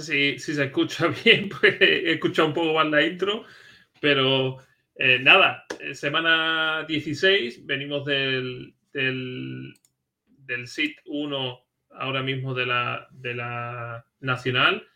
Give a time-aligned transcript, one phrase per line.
[0.00, 3.44] Sé si, se escucha bien, pues he escuchado un poco más la intro,
[4.00, 4.58] pero
[4.96, 9.74] eh, nada, eh, semana 16, venimos del, del,
[10.26, 14.86] del SIT 1 ahora mismo de la, de la Nacional.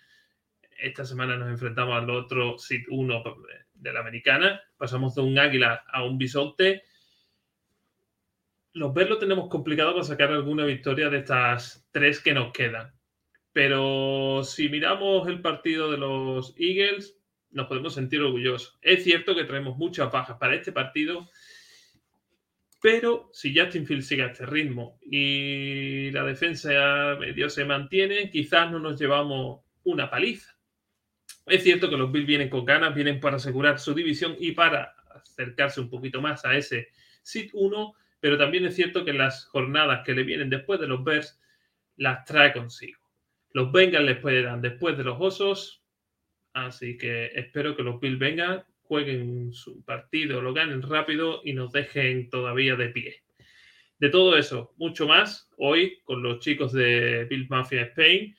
[0.78, 3.22] Esta semana nos enfrentamos al otro SIT 1
[3.74, 4.60] de la Americana.
[4.76, 6.82] Pasamos de un águila a un bisonte.
[8.74, 12.97] Los lo tenemos complicado para sacar alguna victoria de estas tres que nos quedan.
[13.52, 17.18] Pero si miramos el partido de los Eagles,
[17.50, 18.78] nos podemos sentir orgullosos.
[18.82, 21.28] Es cierto que traemos muchas bajas para este partido,
[22.80, 28.70] pero si Justin Fields sigue a este ritmo y la defensa medio se mantiene, quizás
[28.70, 30.56] no nos llevamos una paliza.
[31.46, 34.94] Es cierto que los Bills vienen con ganas, vienen para asegurar su división y para
[35.14, 36.88] acercarse un poquito más a ese
[37.22, 41.02] sit 1, pero también es cierto que las jornadas que le vienen después de los
[41.02, 41.40] Bears
[41.96, 42.97] las trae consigo.
[43.58, 45.82] Los Bengals les pueden después de los Osos,
[46.52, 51.72] así que espero que los Bills vengan, jueguen su partido, lo ganen rápido y nos
[51.72, 53.24] dejen todavía de pie.
[53.98, 58.32] De todo eso, mucho más, hoy con los chicos de Bill Mafia Spain,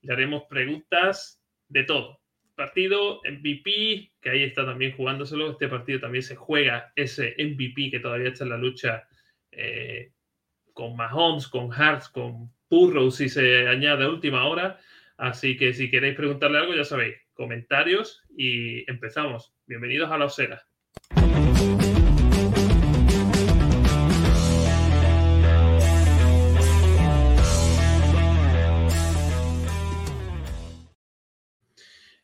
[0.00, 2.22] le haremos preguntas de todo.
[2.54, 8.00] Partido MVP, que ahí está también jugándoselo, este partido también se juega ese MVP que
[8.00, 9.06] todavía está en la lucha
[9.50, 10.12] eh,
[10.72, 14.78] con Mahomes, con Hartz, con Burrow si se añade a última hora.
[15.16, 19.54] Así que si queréis preguntarle algo, ya sabéis, comentarios y empezamos.
[19.66, 20.66] Bienvenidos a la Osera.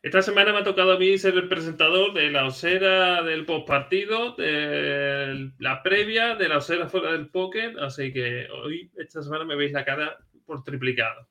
[0.01, 4.33] Esta semana me ha tocado a mí ser el presentador de la osera del postpartido,
[4.35, 9.57] de la previa, de la osera fuera del poker, así que hoy, esta semana me
[9.57, 11.27] veis la cara por triplicado.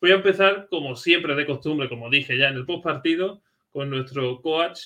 [0.00, 4.42] Voy a empezar, como siempre de costumbre, como dije ya en el postpartido, con nuestro
[4.42, 4.80] coach,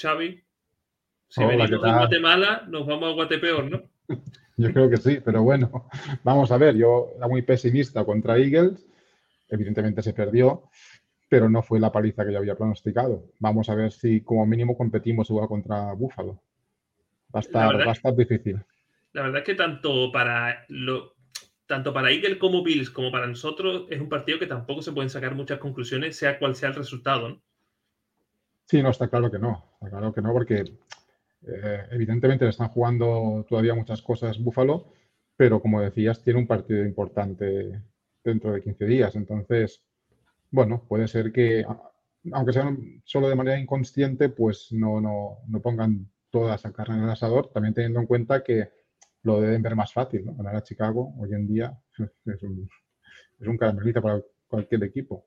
[0.00, 0.40] Xavi.
[1.28, 1.98] Si Hola, venimos ¿qué de tal?
[1.98, 3.82] Guatemala, nos vamos a Guatepeor, ¿no?
[4.56, 5.88] Yo creo que sí, pero bueno,
[6.22, 8.88] vamos a ver, yo era muy pesimista contra Eagles,
[9.48, 10.64] evidentemente se perdió,
[11.28, 13.26] pero no fue la paliza que yo había pronosticado.
[13.38, 16.40] Vamos a ver si como mínimo competimos igual contra Buffalo.
[17.34, 18.62] Va a estar, va a estar difícil.
[19.12, 21.14] La verdad es que tanto para lo,
[21.66, 25.10] tanto para Eagle como Bills como para nosotros es un partido que tampoco se pueden
[25.10, 27.28] sacar muchas conclusiones, sea cual sea el resultado.
[27.28, 27.42] ¿no?
[28.64, 30.64] Sí, no, está claro que no, está claro que no, porque
[31.46, 34.92] eh, evidentemente le están jugando todavía muchas cosas Buffalo,
[35.36, 37.82] pero como decías, tiene un partido importante
[38.24, 39.14] dentro de 15 días.
[39.14, 39.82] Entonces,
[40.50, 41.64] bueno, puede ser que,
[42.32, 47.04] aunque sea solo de manera inconsciente, pues no, no, no pongan toda esa carne en
[47.04, 48.68] el asador, también teniendo en cuenta que
[49.22, 50.34] lo deben ver más fácil, ¿no?
[50.34, 51.78] Ganar a Chicago hoy en día
[52.26, 52.68] es un,
[53.38, 55.26] es un caramelito para cualquier equipo.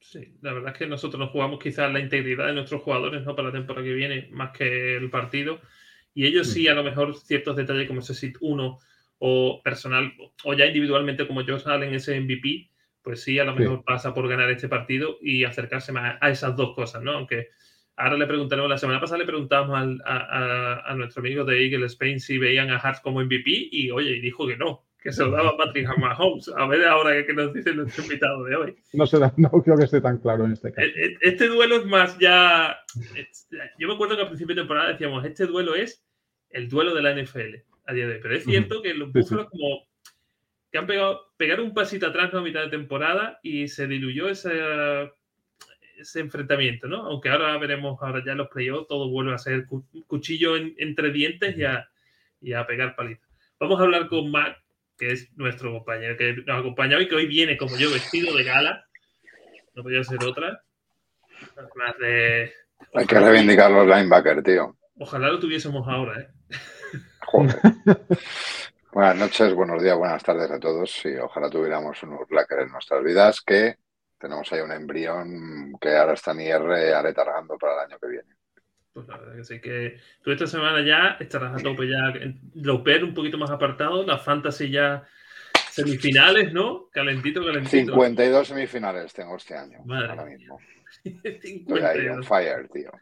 [0.00, 3.36] Sí, la verdad es que nosotros nos jugamos quizás la integridad de nuestros jugadores ¿no?
[3.36, 5.60] para la temporada que viene más que el partido.
[6.12, 8.78] Y ellos sí, a lo mejor ciertos detalles como ese sit 1
[9.18, 10.12] o personal
[10.44, 12.71] o ya individualmente como Josh Allen, ese MVP,
[13.02, 13.60] pues sí, a lo Sí.
[13.60, 17.12] mejor pasa por ganar este partido y acercarse más a esas dos cosas, ¿no?
[17.12, 17.48] Aunque
[17.96, 21.64] ahora le preguntaremos, la semana pasada le preguntábamos al- a, a- a nuestro amigo de
[21.64, 25.12] Eagle Spain si veían a Hart como MVP y oye, y dijo que no, que
[25.12, 26.48] se lo daba a Patrick Mahomes.
[26.56, 28.76] A ver ahora qué nos dice nuestro invitado de hoy.
[28.92, 30.86] No, sé, no creo que esté tan claro en este caso.
[30.86, 32.78] E- e- Este duelo es más ya.
[33.78, 36.04] Yo me acuerdo que al principio de temporada decíamos, este duelo es
[36.50, 38.20] el duelo de la NFL a día de hoy.
[38.22, 39.20] Pero es cierto que los Sí, sí.
[39.34, 39.88] Búfalos como
[40.72, 42.38] que han pegado, pegaron un pasito atrás ¿no?
[42.38, 44.50] a mitad de temporada y se diluyó ese,
[45.98, 47.04] ese enfrentamiento, ¿no?
[47.04, 51.12] Aunque ahora veremos, ahora ya los playoffs, todo vuelve a ser cu- cuchillo en- entre
[51.12, 51.88] dientes y a,
[52.40, 53.28] y a pegar palizas.
[53.60, 54.56] Vamos a hablar con Mac,
[54.98, 58.44] que es nuestro compañero, que nos acompaña hoy, que hoy viene como yo, vestido de
[58.44, 58.86] gala.
[59.74, 60.62] No podía ser otra.
[61.76, 62.52] Más de.
[62.94, 64.76] Hay que reivindicar los linebackers, tío.
[64.98, 66.28] Ojalá lo tuviésemos ahora, ¿eh?
[67.26, 67.56] Joder.
[68.94, 71.06] Buenas noches, buenos días, buenas tardes a todos.
[71.06, 73.76] Y ojalá tuviéramos un Urlacher en nuestras vidas que
[74.18, 78.36] tenemos ahí un embrión que ahora está en IR aletargando para el año que viene.
[78.92, 82.12] Pues la verdad que sí, que tú esta semana ya estarás a tope ya.
[82.54, 85.02] Loper un poquito más apartado, la fantasy ya
[85.70, 86.90] semifinales, ¿no?
[86.92, 87.94] Calentito, calentito.
[87.94, 90.58] 52 semifinales tengo este año, ahora mismo.
[91.02, 91.78] 52.
[91.78, 92.92] Estoy ahí on fire, tío.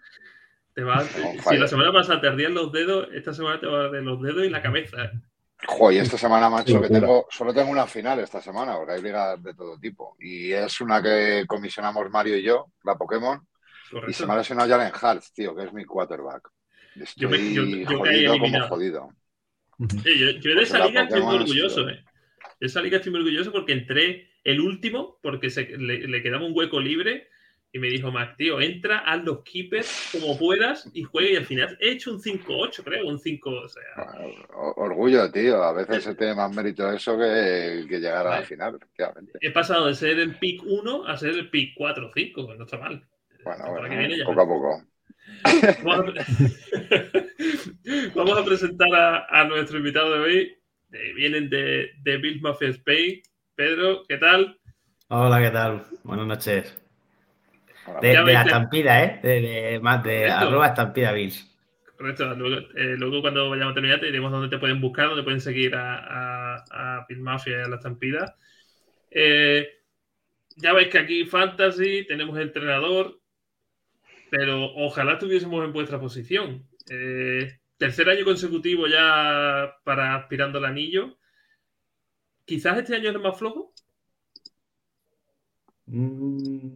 [0.72, 3.84] Te va, si la semana pasada te ardían los dedos, esta semana te va a
[3.86, 5.10] arder los dedos y la cabeza.
[5.66, 9.02] Joder, y esta semana, macho, que tengo, solo tengo una final esta semana, porque hay
[9.02, 10.16] ligas de todo tipo.
[10.18, 13.40] Y es una que comisionamos Mario y yo, la Pokémon,
[14.08, 16.48] y se me ha lesionado Jalen Hurts, tío, que es mi quarterback.
[16.96, 19.08] Estoy Yo me- yo- yo jodido como jodido.
[20.02, 21.94] Sí, yo, yo de esa liga estoy muy orgulloso, sí.
[21.94, 22.04] eh.
[22.60, 26.44] De esa liga estoy muy orgulloso porque entré el último, porque se- le, le quedaba
[26.46, 27.28] un hueco libre
[27.72, 31.32] y me dijo, Mac, tío, entra, haz los keepers como puedas y juegue.
[31.32, 33.82] Y al final he hecho un 5-8, creo, un 5, o sea,
[34.54, 35.62] O- Orgullo, tío.
[35.62, 38.46] A veces se tiene más mérito eso que, que llegar a la Vale.
[38.46, 39.32] final, efectivamente.
[39.40, 42.56] he pasado de ser el pick 1 a ser el pick 4 o 5, que
[42.56, 43.06] no está mal.
[43.44, 44.24] Bueno, bueno, viene ya.
[44.24, 44.82] poco a poco.
[45.84, 46.24] Vamos a,
[48.14, 50.56] Vamos a presentar a, a nuestro invitado de hoy.
[50.92, 53.22] Eh, vienen de, de Bill Mafia Spain.
[53.54, 54.58] Pedro, ¿qué tal?
[55.08, 55.86] Hola, ¿qué tal?
[56.02, 56.79] Buenas noches.
[58.00, 59.20] De, la estampida, ¿eh?
[59.22, 60.46] De, de- más de Correcto.
[60.48, 61.46] arroba estampida Bills.
[61.96, 62.34] Correcto.
[62.34, 65.40] Luego, eh, luego cuando vayamos a terminar, te diremos dónde te pueden buscar, dónde pueden
[65.40, 68.36] seguir a, a, a Bill Mafia y a la estampida.
[69.10, 69.68] Eh,
[70.56, 73.20] ya veis que aquí Fantasy, tenemos entrenador,
[74.30, 76.66] pero ojalá estuviésemos en vuestra posición.
[76.88, 81.18] Eh, tercer año consecutivo ya para aspirando al anillo.
[82.44, 83.72] Quizás este año es el más flojo.
[85.86, 86.72] Mm,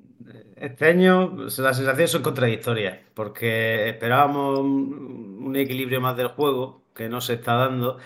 [0.57, 7.09] Este año las sensaciones son contradictorias, porque esperábamos un, un equilibrio más del juego que
[7.09, 7.99] no se está dando.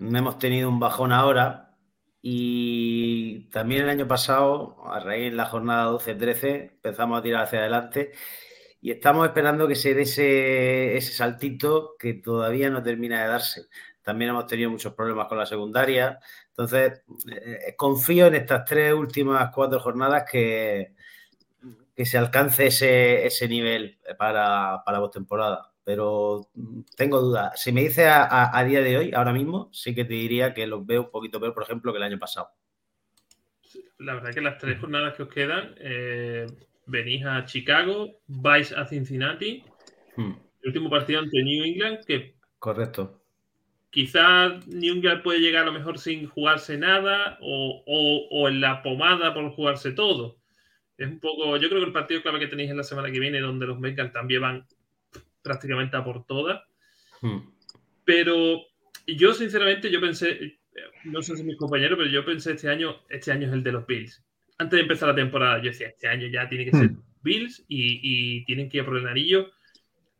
[0.00, 1.76] Hemos tenido un bajón ahora
[2.22, 7.60] y también el año pasado, a raíz de la jornada 12-13, empezamos a tirar hacia
[7.60, 8.12] adelante
[8.80, 13.62] y estamos esperando que se dé ese, ese saltito que todavía no termina de darse.
[14.02, 16.18] También hemos tenido muchos problemas con la secundaria.
[16.48, 20.94] Entonces, eh, confío en estas tres últimas cuatro jornadas que,
[22.02, 25.72] que se alcance ese, ese nivel para, para postemporada.
[25.84, 27.60] Pero mm, tengo dudas.
[27.60, 30.52] Si me dices a, a- a día de hoy, ahora mismo, sí que te diría
[30.54, 32.50] que los veo un poquito peor, por ejemplo, que el año pasado.
[33.98, 36.46] La verdad que las tres jornadas que os quedan, eh,
[36.86, 39.64] venís a Chicago, vais a Cincinnati,
[40.16, 40.32] Hmm,
[40.62, 43.22] el último partido ante New England, que correcto.
[43.90, 48.60] quizás New England puede llegar a lo mejor sin jugarse nada o, o- o en
[48.60, 50.41] la pomada por jugarse todo.
[50.96, 53.18] Es un poco, yo creo que el partido clave que tenéis en la semana que
[53.20, 54.66] viene, donde los Bengals también van
[55.42, 56.62] prácticamente a por todas,
[57.22, 57.38] Hmm.
[58.04, 58.62] pero
[59.06, 60.58] yo sinceramente yo pensé,
[61.04, 63.72] no sé si mis compañeros, pero yo pensé este año, este año es el de
[63.72, 64.24] los Bills.
[64.58, 67.02] Antes de empezar la temporada, yo decía, este año ya tiene que ser Hmm.
[67.22, 68.00] Bills y,
[68.38, 69.50] y tienen que ir por el anillo.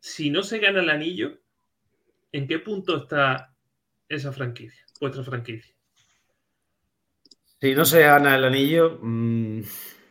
[0.00, 1.40] Si no se gana el anillo,
[2.32, 3.54] ¿en qué punto está
[4.08, 5.74] esa franquicia, vuestra franquicia?
[7.60, 9.62] Si no se gana el anillo, mm,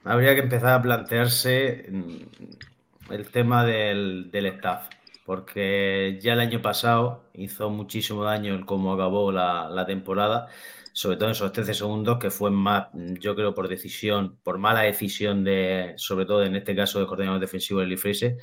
[0.03, 4.88] habría que empezar a plantearse mm, el tema del, del staff,
[5.25, 10.48] porque ya el año pasado hizo muchísimo daño el cómo acabó la, la temporada,
[10.94, 14.57] sobre todo en esos 13 segundos, que fue más, mm, yo creo, por decisión, por
[14.57, 18.38] mala decisión de, sobre todo en este caso, de coordinador defensivo del Freeze.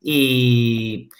[0.00, 1.10] Y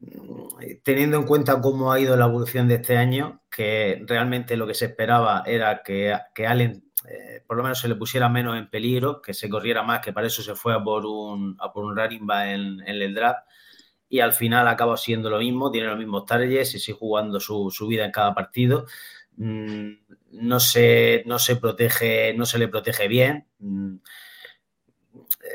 [0.00, 4.66] mm, teniendo en cuenta cómo ha ido la evolución de este año, que realmente lo
[4.66, 8.56] que se esperaba era que, que Allen eh, por lo menos se le pusiera menos
[8.56, 11.72] en peligro, que se corriera más, que para eso se fue a por un, a
[11.72, 13.46] por un running back en, el draft.
[14.08, 17.70] Y al final acaba siendo lo mismo, tiene los mismos targets y sigue jugando su,
[17.70, 18.86] su vida en cada partido.
[19.36, 19.92] Mm,
[20.32, 23.46] no, se, no se protege, no se le protege bien.
[23.58, 23.96] Mm,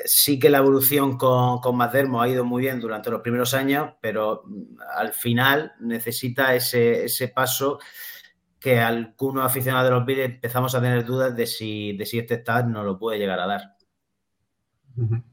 [0.05, 3.93] sí que la evolución con, con Mazdermo ha ido muy bien durante los primeros años,
[4.01, 7.79] pero mm, al final necesita ese, ese paso
[8.67, 12.35] que algunos aficionados de los Bills empezamos a tener dudas de si, de si este
[12.35, 13.61] stat no lo puede llegar a dar.
[14.97, 15.23] Ujú.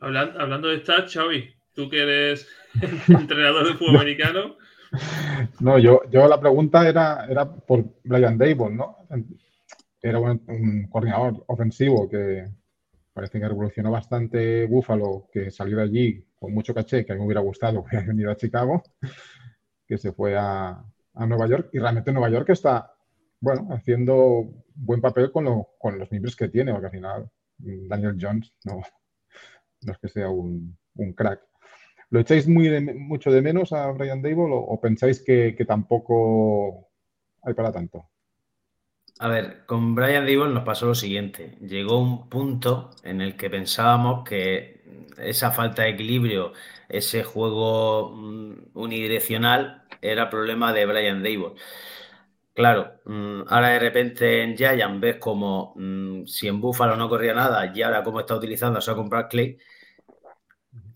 [0.00, 2.48] Hablan- hablando de stats, Xavi, tú que eres
[3.08, 4.56] entrenador de fútbol americano,
[5.60, 8.98] No, yo, yo la pregunta era, era por Brian Dable, ¿no?
[10.02, 12.48] Era un, un coordinador ofensivo que
[13.14, 17.20] parece que revolucionó bastante Buffalo, que salió de allí con mucho caché, que a mí
[17.20, 18.82] me hubiera gustado que hubiera venido a Chicago,
[19.86, 21.70] que se fue a, a Nueva York.
[21.72, 22.92] Y realmente Nueva York está,
[23.40, 27.88] bueno, haciendo buen papel con, lo- con los miembros que tiene, porque al final mm,
[27.88, 28.80] Daniel Jones no,
[29.82, 31.40] no es que sea un, un crack.
[32.10, 35.22] ¿Lo echáis muy de- mucho de menos a Brian Dable o, pensáis
[35.54, 36.88] que tampoco
[37.42, 38.10] hay para tanto.
[39.22, 41.56] A ver, con Brian Dable nos pasó lo siguiente.
[41.60, 44.82] Llegó un punto en el que pensábamos que
[45.16, 46.52] esa falta de equilibrio,
[46.88, 51.54] ese juego mm, unidireccional, era problema de Brian Dable.
[52.54, 57.32] Claro, mm, ahora de repente en Giant ves como mm, si en Buffalo no corría
[57.34, 59.58] nada y ahora como está utilizando a Barkley,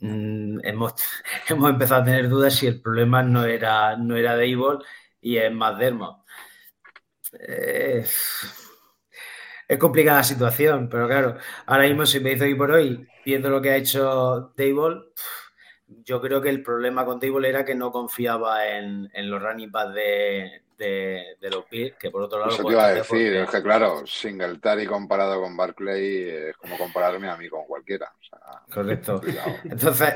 [0.01, 0.95] hemos,
[1.49, 4.79] hemos empezado a tener dudas si el problema no era, no era Dable
[5.21, 6.26] y es más Dermot.
[7.41, 8.05] Eh,
[9.69, 13.51] es complicada la situación, pero claro, ahora mismo si me dice hoy por hoy, viendo
[13.51, 15.13] lo que ha hecho Table,
[15.87, 19.95] yo creo que el problema con Table era que no confiaba en, los running backs
[19.95, 22.53] de, de, los Bills, que por otro lado...
[22.53, 27.29] Eso te iba a decir, es que claro, Singletary comparado con Barclay es como compararme
[27.29, 28.13] a mí con cualquiera.
[28.73, 29.21] Correcto.
[29.65, 30.15] Entonces,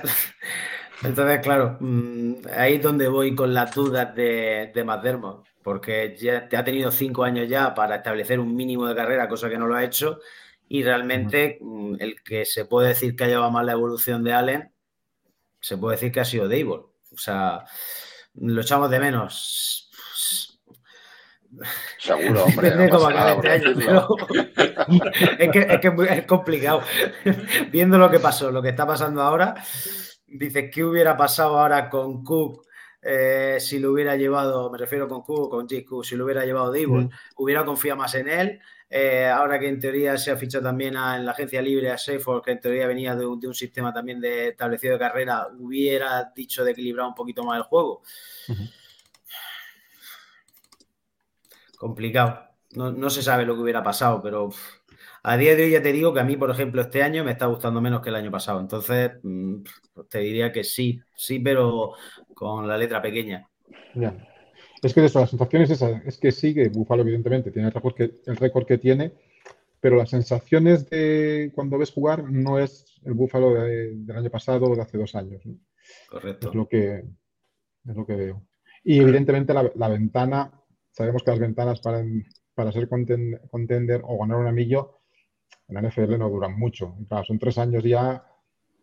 [1.02, 6.48] entonces, claro, mm, ahí es donde voy con las dudas de, de McDermott porque ya
[6.48, 9.66] te ha tenido cinco años ya para establecer un mínimo de carrera, cosa que no
[9.66, 10.20] lo ha hecho,
[10.68, 14.32] y realmente mm, el que se puede decir que ha llevado más la evolución de
[14.32, 14.72] Allen,
[15.60, 16.84] se puede decir que ha sido Dable.
[17.12, 17.64] O sea,
[18.34, 19.90] lo echamos de menos.
[21.98, 22.68] Seguro, hombre.
[25.38, 26.82] es, que, es, que es complicado.
[27.70, 29.54] Viendo lo que pasó, lo que está pasando ahora,
[30.26, 32.64] dices, ¿qué hubiera pasado ahora con Cook
[33.02, 36.72] eh, si lo hubiera llevado, me refiero con Q, con JQ, si lo hubiera llevado
[36.72, 38.60] Dable, hubiera confiado más en él.
[38.92, 42.42] Eh, ahora que en teoría se ha fichado también en la agencia libre a Seyford,
[42.42, 46.72] que en teoría venía de un, sistema también de establecido de carrera, hubiera dicho de
[46.72, 48.02] equilibrar un poquito más el juego.
[51.78, 52.48] Complicado.
[52.72, 54.50] No, se sabe lo que hubiera pasado, pero
[55.22, 57.32] a día de hoy ya te digo que a mí, por ejemplo, este año me
[57.32, 58.60] está gustando menos que el año pasado.
[58.60, 59.56] Entonces, mm,
[60.08, 61.92] te diría que sí, sí, pero
[62.34, 63.46] con la letra pequeña.
[63.94, 64.16] Ya.
[64.82, 67.68] Es que de eso, la sensación es esa, es que sí, que Búfalo evidentemente tiene
[67.68, 69.12] el récord que, el récord que tiene,
[69.78, 74.74] pero las sensaciones de cuando ves jugar no es el Búfalo del año pasado o
[74.74, 75.42] de hace dos años.
[76.08, 76.48] Correcto.
[76.48, 77.04] Es lo que,
[77.86, 78.42] es lo que veo.
[78.82, 80.50] Y evidentemente la, ventana,
[80.90, 82.02] sabemos que las ventanas para,
[82.54, 84.99] para ser contender o ganar un anillo
[85.70, 86.96] en la NFL no duran mucho.
[87.08, 88.24] claro, son tres años ya,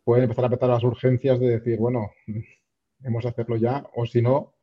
[0.03, 2.12] pueden empezar a petar las urgencias de decir, bueno,
[3.03, 4.56] hemos de hacerlo ya, o si no,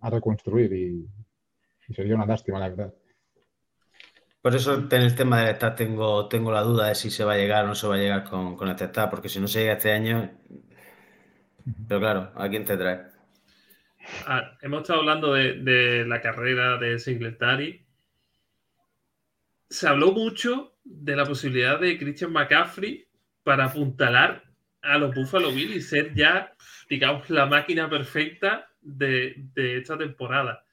[0.00, 1.06] a reconstruir y,
[1.92, 2.94] sería una lástima, la verdad.
[4.40, 7.34] Por eso en el tema del staff tengo, tengo la duda de si se va
[7.34, 9.60] a llegar o no se va a llegar con, este staff, porque si no se
[9.60, 10.30] llega este año,
[11.86, 13.00] pero claro, ¿a quién te trae?
[14.26, 17.86] Ah, hemos estado hablando de, la carrera de Singletary.
[19.68, 23.06] Se habló mucho de la posibilidad de Christian McCaffrey
[23.42, 24.44] para apuntalar
[24.82, 26.54] a los Buffalo Bills y ser ya
[26.88, 30.64] digamos, la máquina perfecta de, esta temporada.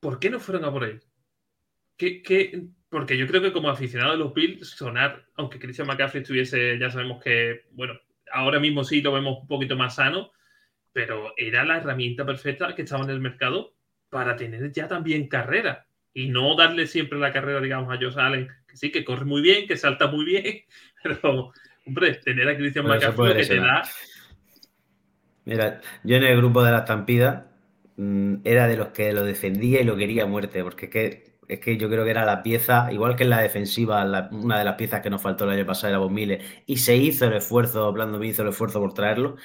[0.00, 1.02] ¿Por qué no fueron a por él?
[1.96, 6.78] ¿Qué, Porque yo creo que como aficionado de los Bills, sonar, aunque Christian McCaffrey estuviese,
[6.78, 7.94] ya sabemos que, bueno,
[8.32, 10.32] ahora mismo sí lo vemos un poquito más sano,
[10.92, 13.74] pero era la herramienta perfecta que estaba en el mercado
[14.10, 18.48] para tener ya también carrera y no darle siempre la carrera, digamos, a Josh Allen,
[18.68, 20.62] que sí, que corre muy bien, que salta muy bien,
[21.02, 21.52] pero,
[21.86, 23.82] hombre, tener a Christian McCaffrey que te da
[25.44, 27.50] Mira, yo en el grupo de la estampida
[27.96, 31.38] mm, era de los que lo defendía y lo quería a muerte, porque es que,
[31.48, 34.64] es que yo creo que era la pieza, igual que en la defensiva, una de
[34.64, 37.92] las piezas que nos faltó el año pasado era Bosmile, y se hizo el esfuerzo,
[37.92, 39.36] me hizo el esfuerzo por traerlo.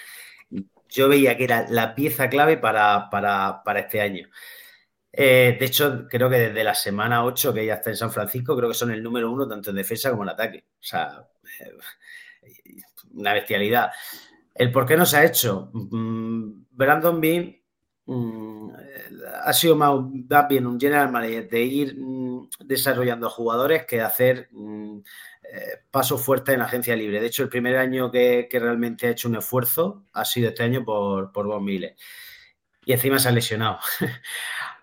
[0.90, 3.10] Yo veía que era la pieza clave para,
[3.78, 4.30] este año.
[5.12, 8.56] Eh, de hecho, creo que desde la semana 8 que ya está en San Francisco,
[8.56, 10.66] creo que son el número uno tanto en defensa como en ataque.
[10.74, 11.28] O sea,
[11.60, 11.74] eh,
[13.14, 13.92] una bestialidad.
[14.54, 15.70] El por qué no se ha hecho.
[15.74, 17.56] Mm, Brandon Bean
[18.06, 18.70] mm,
[19.44, 25.84] ha sido más, bien un general manager de ir mm, desarrollando jugadores que hacer eh,
[25.90, 27.22] pasos fuertes en la agencia libre.
[27.22, 30.84] De hecho, el primer año que, realmente ha hecho un esfuerzo ha sido este año
[30.84, 31.96] por, por Von Miller.
[32.86, 33.80] Y encima se ha lesionado.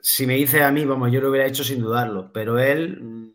[0.00, 3.34] si me dice a mí, vamos, yo lo hubiera hecho sin dudarlo, pero él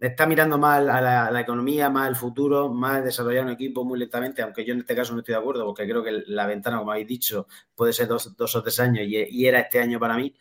[0.00, 4.42] está mirando más a la, economía, más el futuro, más desarrollar un equipo muy lentamente,
[4.42, 6.92] aunque yo en este caso no estoy de acuerdo, porque creo que la ventana, como
[6.92, 10.34] habéis dicho, puede ser dos, o tres años y, era este año para mí.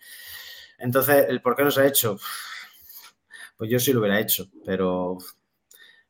[0.77, 2.17] Entonces, ¿el por qué no se ha hecho?
[3.57, 5.17] Pues yo sí lo hubiera hecho, pero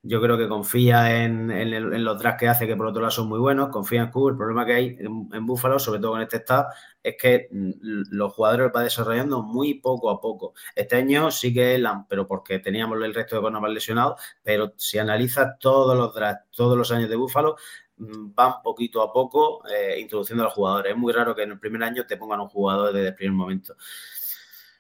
[0.08, 3.40] yo creo que confía en, los drafts que hace, que por otro lado son muy
[3.40, 4.30] buenos, confía en Q.
[4.30, 6.68] El problema que hay en, en Buffalo, sobre todo con este staff,
[7.02, 7.72] es que mm,
[8.12, 10.54] los jugadores lo va desarrollando muy poco a poco.
[10.76, 15.58] Este año sí que, pero porque teníamos el resto de más lesionados, pero si analizas
[15.60, 17.56] todos los drafts, todos los años de Búfalo,
[17.98, 20.92] mm, van poquito a poco eh, introduciendo a los jugadores.
[20.92, 23.34] Es muy raro que en el primer año te pongan un jugador desde el primer
[23.34, 23.76] momento.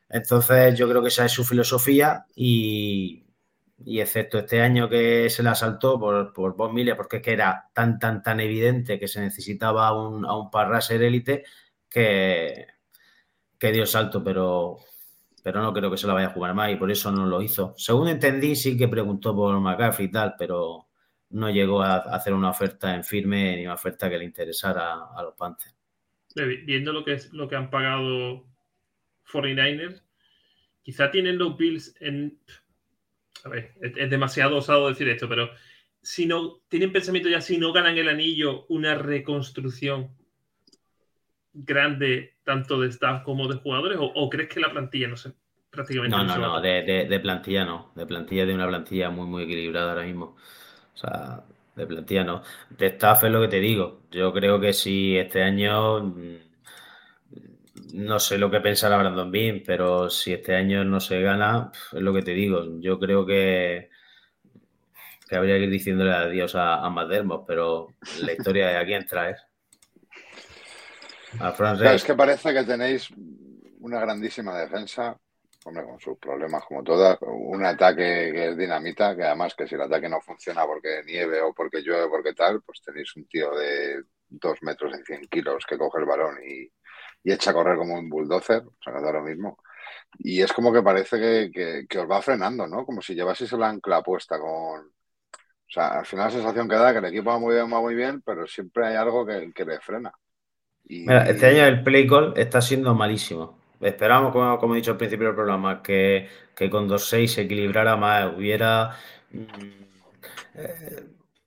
[0.07, 3.24] Entonces, yo creo que esa es su filosofía y,
[3.83, 7.33] y excepto este año que se la saltó por, por Bob Miller, porque es que
[7.33, 11.43] era tan, tan, tan evidente que se necesitaba un, a un parraser élite
[11.89, 12.67] que,
[13.59, 14.77] que dio salto, pero,
[15.43, 17.41] pero no creo que se la vaya a jugar más y por eso no lo
[17.41, 17.73] hizo.
[17.77, 20.87] Según entendí, sí que preguntó por McCaffrey y tal, pero
[21.31, 25.21] no llegó a hacer una oferta en firme ni una oferta que le interesara a
[25.23, 25.75] los Panthers.
[26.65, 28.45] Viendo lo que, es, lo que han pagado
[29.31, 30.03] 49ers,
[30.81, 32.39] quizá tienen los Bills en
[33.53, 35.49] es, demasiado osado decir esto, pero
[36.01, 40.09] si no, tienen pensamiento ya, si no ganan el anillo, una reconstrucción
[41.53, 45.33] grande, tanto de staff como de jugadores, o, crees que la plantilla, no sé,
[45.69, 46.15] prácticamente.
[46.15, 49.91] No, no, no, de, de, plantilla no, de plantilla de una plantilla muy, muy equilibrada
[49.91, 50.35] ahora mismo.
[50.93, 51.43] O sea,
[51.75, 52.41] de plantilla no.
[52.69, 54.01] De staff es lo que te digo.
[54.11, 56.35] Yo creo que si este año mm,
[57.95, 62.01] no sé lo que pensará Brandon Bean, pero si este año no se gana, es
[62.01, 62.79] lo que te digo.
[62.81, 63.89] Yo creo que,
[65.29, 67.87] que habría que ir diciéndole adiós a, a pero
[68.21, 69.35] la historia de aquí entra ¿eh?
[71.93, 73.09] es que parece que tenéis
[73.79, 75.17] una grandísima defensa,
[75.63, 79.75] hombre, con sus problemas como todas, un ataque que es dinamita, que además que si
[79.75, 83.51] el ataque no funciona porque nieve o porque llueve, porque tal, pues tenéis un tío
[83.55, 86.69] de dos metros y cien kilos que coge el balón y,
[87.25, 89.57] y echa a correr como un bulldozer, o sea, da lo mismo.
[90.19, 92.85] Y es como que parece que, os va frenando, ¿no?
[92.85, 94.81] Como si llevaseis el ancla puesta con...
[94.81, 97.81] O sea, al final la sensación que da que el equipo va muy bien, va
[97.81, 100.13] muy bien, pero siempre hay algo que, le frena.
[100.83, 103.57] Mira, este año el play call está siendo malísimo.
[103.81, 106.29] Esperamos, como, he dicho al principio del programa, que,
[106.69, 108.91] con 2-6 se equilibrara más, hubiera
[109.31, 109.43] mm,
[110.53, 111.03] eh,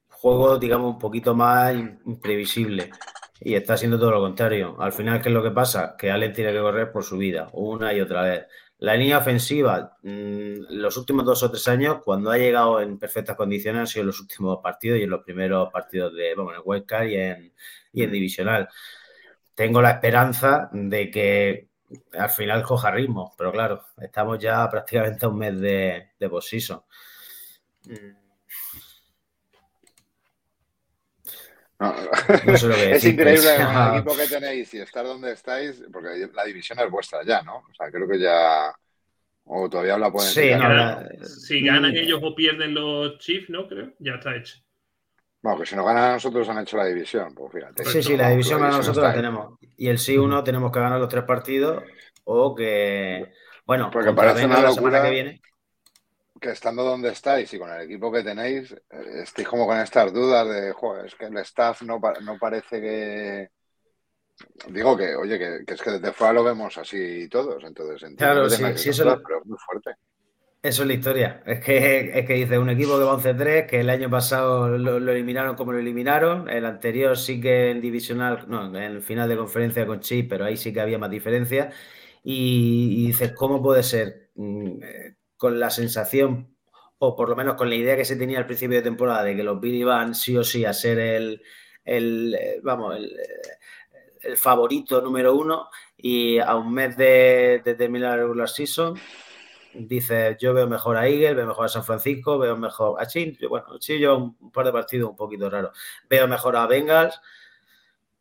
[0.08, 1.73] juego, digamos, un poquito más
[2.04, 2.90] imprevisible.
[3.40, 4.76] Y está haciendo todo lo contrario.
[4.80, 5.97] Al final, ¿qué es lo que pasa?
[5.97, 8.47] Que Allen tiene que correr por su vida, una y otra vez.
[8.78, 13.37] La línea ofensiva, mm, los últimos dos o tres años, cuando ha llegado en perfectas
[13.37, 17.06] condiciones, han sido los últimos partidos y en los primeros partidos de, bueno, en Wildcard
[17.08, 17.52] y en,
[17.93, 18.69] y en Divisional.
[19.54, 21.69] Tengo la esperanza de que
[22.13, 26.52] al final coja ritmo, pero claro, estamos ya prácticamente a un mes de, de post
[32.47, 37.23] es increíble el equipo que tenéis y estar donde estáis, porque la división es vuestra
[37.25, 37.58] ya, ¿no?
[37.58, 38.75] O sea, creo que ya.
[39.45, 40.30] O todavía la pueden.
[40.30, 40.50] Sí,
[41.26, 43.67] si ganan ellos o pierden los Chiefs, ¿no?
[43.67, 44.58] Creo, ya está hecho.
[45.41, 47.84] Bueno, que si no ganan nosotros han hecho la división, pues fíjate.
[47.84, 49.58] Sí, sí, la división gana nosotros la tenemos.
[49.76, 51.84] Y el sí 1 tenemos que ganar los tres partidos
[52.25, 53.32] o que.
[53.64, 54.64] Bueno, porque parece una locura.
[54.64, 55.41] La semana que viene
[56.41, 60.13] que estando donde estáis y con el equipo que tenéis, eh, estéis como con estas
[60.13, 63.49] dudas de, joder, es que el staff no, no parece que...
[64.69, 68.63] Digo que, oye, que, es que desde fuera lo vemos así todos, entonces claro, sí,
[68.77, 69.91] sí, eso es pero es muy fuerte.
[70.61, 71.43] Eso es la historia.
[71.47, 74.97] Es que, es que dice un equipo que va 11-3, que el año pasado lo,
[74.97, 79.37] eliminaron como lo eliminaron, el anterior sí que en divisional, no, en el final de
[79.37, 81.71] conferencia con Chip, pero ahí sí que había más diferencia.
[82.25, 84.31] Y, y dices, ¿cómo puede ser?
[85.39, 86.57] Eh, con la sensación,
[86.99, 89.37] o por lo menos con la idea que se tenía al principio de temporada de
[89.37, 91.43] que los Billy van sí o sí a ser el,
[91.85, 93.17] el eh, vamos, el,
[94.23, 98.99] el, favorito número uno y a un mes de, terminar el regular season
[99.75, 103.39] dice yo veo mejor a Eagle, veo mejor a San Francisco, veo mejor a Chin,
[103.49, 105.79] bueno, Chin yo un par de partidos un poquito raros,
[106.11, 107.21] veo mejor a Bengals,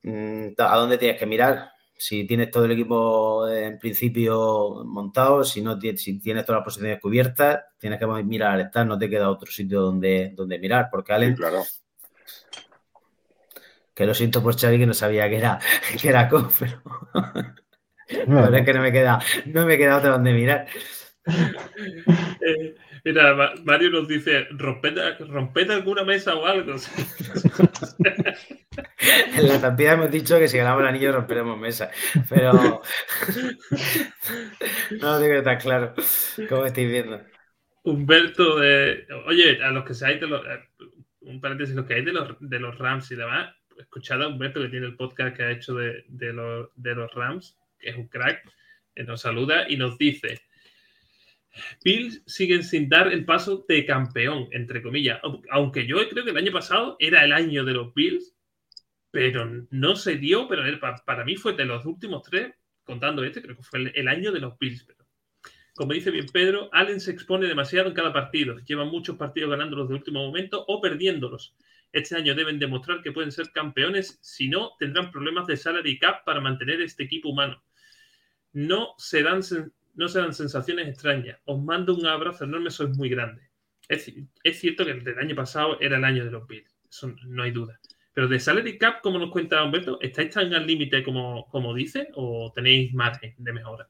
[0.03, 1.76] mm, ¿a dónde tienes que mirar?
[1.97, 6.99] Si tienes todo el equipo en principio montado, si no si tienes todas las posiciones
[7.01, 11.13] cubiertas, tienes que mirar al estar, no te queda otro sitio donde, donde mirar, porque
[11.13, 11.63] Allen, claro.
[13.93, 15.59] que lo siento por Xavi que no sabía que era,
[15.99, 16.29] que era
[18.07, 20.67] pero, es que no me queda, no me queda otro donde mirar.
[23.03, 24.97] Eh, mira, Mario nos dice, romped,
[25.69, 26.75] alguna mesa o algo.
[29.07, 31.91] en la tampida hemos dicho que si ganamos el anillo romperemos mesa,
[32.29, 32.53] pero
[35.01, 35.93] no lo tengo tan claro
[36.49, 37.21] como estáis viendo.
[37.83, 39.07] Humberto de...
[39.27, 40.45] Oye, a los que seáis de los...
[40.45, 40.67] Eh,
[41.21, 44.61] un paréntesis, los que hay de los, de los Rams y demás, escuchad a Humberto
[44.61, 47.97] que tiene el podcast que ha hecho de, de, los, de los Rams, que es
[47.97, 48.41] un crack,
[48.95, 50.41] que nos saluda y nos dice
[51.83, 55.19] Bills siguen sin dar el paso de campeón, entre comillas.
[55.49, 58.35] Aunque yo creo que el año pasado era el año de los Bills,
[59.11, 60.63] pero no se dio, pero
[61.05, 64.39] para mí fue de los últimos tres, contando este, creo que fue el año de
[64.39, 64.85] los Bills.
[65.75, 68.57] como dice bien Pedro, Allen se expone demasiado en cada partido.
[68.59, 71.55] Lleva muchos partidos ganándolos de último momento o perdiéndolos.
[71.91, 76.23] Este año deben demostrar que pueden ser campeones, si no, tendrán problemas de salary cap
[76.25, 77.63] para mantener este equipo humano.
[78.53, 79.41] No serán,
[79.97, 81.39] no serán sensaciones extrañas.
[81.45, 83.45] Os mando un abrazo enorme, sois muy grandes.
[83.89, 84.11] Es,
[84.43, 87.43] es cierto que el del año pasado era el año de los Bills, eso no
[87.43, 87.79] hay duda.
[88.13, 92.09] Pero de salary cap, como nos cuenta Humberto, ¿estáis tan al límite como, como dice
[92.15, 93.89] o tenéis margen de mejora?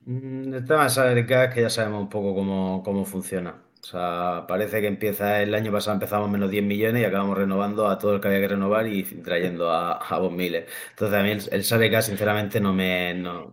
[0.00, 3.62] Mm, El tema de salary cap es que ya sabemos un poco cómo, cómo funciona.
[3.82, 7.88] O sea, parece que empieza el año pasado empezamos menos 10 millones y acabamos renovando
[7.88, 10.68] a todo el que había que renovar y trayendo a, a Von Miller.
[10.90, 13.50] Entonces a mí el, el sinceramente no me no,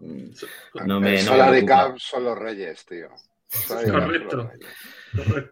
[0.86, 1.96] no me, el no me preocupa.
[1.98, 3.10] son los reyes, tío.
[3.68, 4.52] Correcto.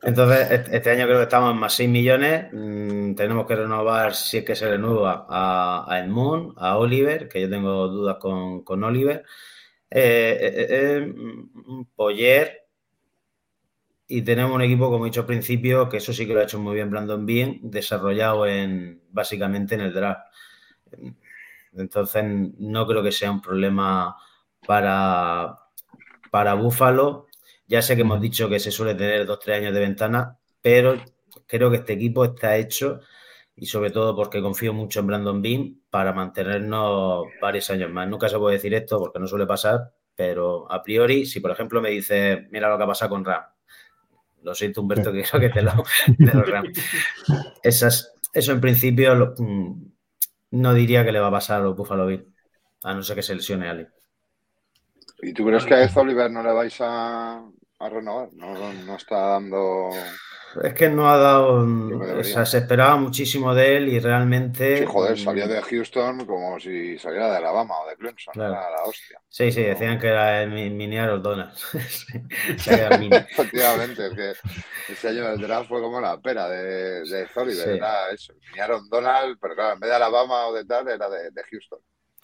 [0.03, 2.47] Entonces, este año creo que estamos en más 6 millones.
[2.51, 7.41] Mm, tenemos que renovar, si es que se renueva, a, a Edmund, a Oliver, que
[7.41, 9.25] yo tengo dudas con, con Oliver.
[9.89, 12.66] Eh, eh, eh, eh, mm, Poyer.
[14.07, 16.43] Y tenemos un equipo, como he dicho al principio, que eso sí que lo ha
[16.43, 20.21] hecho muy bien Brandon Bean, desarrollado en básicamente en el draft.
[21.73, 22.23] Entonces,
[22.57, 24.15] no creo que sea un problema
[24.65, 25.59] para,
[26.31, 27.27] para Buffalo.
[27.67, 31.03] Ya sé que hemos dicho que se suele tener dos, tres años de ventana, pero
[31.45, 33.01] creo que este equipo está hecho
[33.55, 38.07] y sobre todo porque confío mucho en Brandon Bean para mantenernos varios años más.
[38.07, 41.81] Nunca se puede decir esto porque no suele pasar, pero a priori, si por ejemplo
[41.81, 43.43] me dice, mira lo que ha pasado con Ram,
[44.47, 45.71] lo siento Humberto, que creo que te lo,
[46.23, 46.43] te lo.
[47.63, 49.91] Esas, eso en principio lo- mm,
[50.51, 52.25] no diría que le va a pasar a los Buffalo Bills,
[52.83, 53.89] a no ser que se lesione alguien.
[55.21, 57.37] ¿Y tú crees que a Oliver no le vais a,
[57.79, 58.29] a renovar?
[58.33, 59.89] No, no, no está dando.
[60.63, 61.65] Es que no ha dado.
[61.65, 64.77] Que O sea, se esperaba muchísimo de él y realmente.
[64.77, 68.33] Sí, joder, mm, salía de Houston como si saliera de Alabama o de Clemson.
[68.33, 68.53] Claro.
[68.53, 69.19] Era la hostia.
[69.29, 71.53] Sí, sí, decían que era el mi- mini Aaron Donald.
[73.29, 77.65] Efectivamente, es que ese año del draft fue como la pera de, de Ed Oliver.
[77.65, 77.69] Sí.
[77.71, 78.33] Era eso.
[78.59, 81.79] Aaron Donald, pero claro, en vez de Alabama o de tal, era de, de Houston.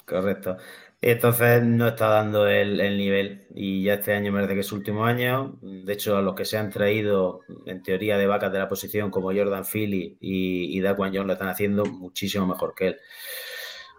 [0.05, 0.57] Correcto.
[1.05, 3.45] Entonces no está dando el, el nivel.
[3.53, 5.57] Y ya este año me parece que es último año.
[5.61, 9.11] De hecho, a los que se han traído, en teoría, de vacas de la posición,
[9.11, 12.97] como Jordan Philly y, y Daquan Jones, lo están haciendo muchísimo mejor que él.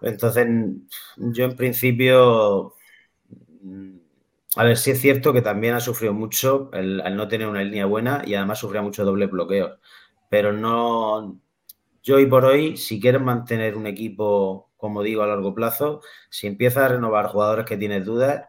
[0.03, 0.47] Entonces,
[1.17, 2.75] yo en principio.
[4.57, 7.63] A ver, sí es cierto que también ha sufrido mucho el- al no tener una
[7.65, 9.79] línea buena y además sufría mucho doble bloqueo.
[10.31, 11.41] Pero no.
[12.03, 16.47] Yo hoy por hoy, si quieres mantener un equipo, como digo, a largo plazo, si
[16.47, 18.47] empiezas a renovar jugadores que tienes dudas,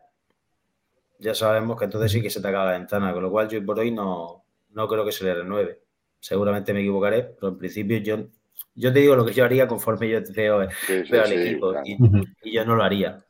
[1.17, 3.13] ya sabemos que entonces sí que se te acaba la ventana.
[3.13, 5.79] Con lo cual, yo por hoy no, no creo que se le renueve.
[6.19, 8.27] Seguramente me equivocaré, pero en principio yo,
[8.73, 11.35] yo te digo lo que yo haría conforme yo veo, Sí, sí, veo al sí,
[11.35, 11.85] equipo claro.
[12.43, 13.23] y, yo no lo haría.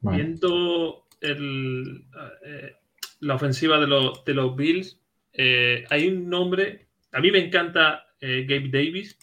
[0.00, 2.04] Viendo el,
[2.46, 2.76] eh,
[3.18, 5.00] la ofensiva de los, de los Bills,
[5.32, 6.86] eh, hay un nombre.
[7.10, 9.18] A mí me encanta eh, Gabe Davis.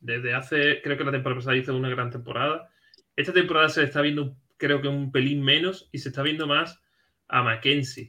[0.00, 2.68] Desde hace, creo que la temporada pasada hizo una gran temporada.
[3.14, 6.80] Esta temporada se está viendo, creo que un pelín menos y se está viendo más
[7.28, 8.08] a Mackenzie.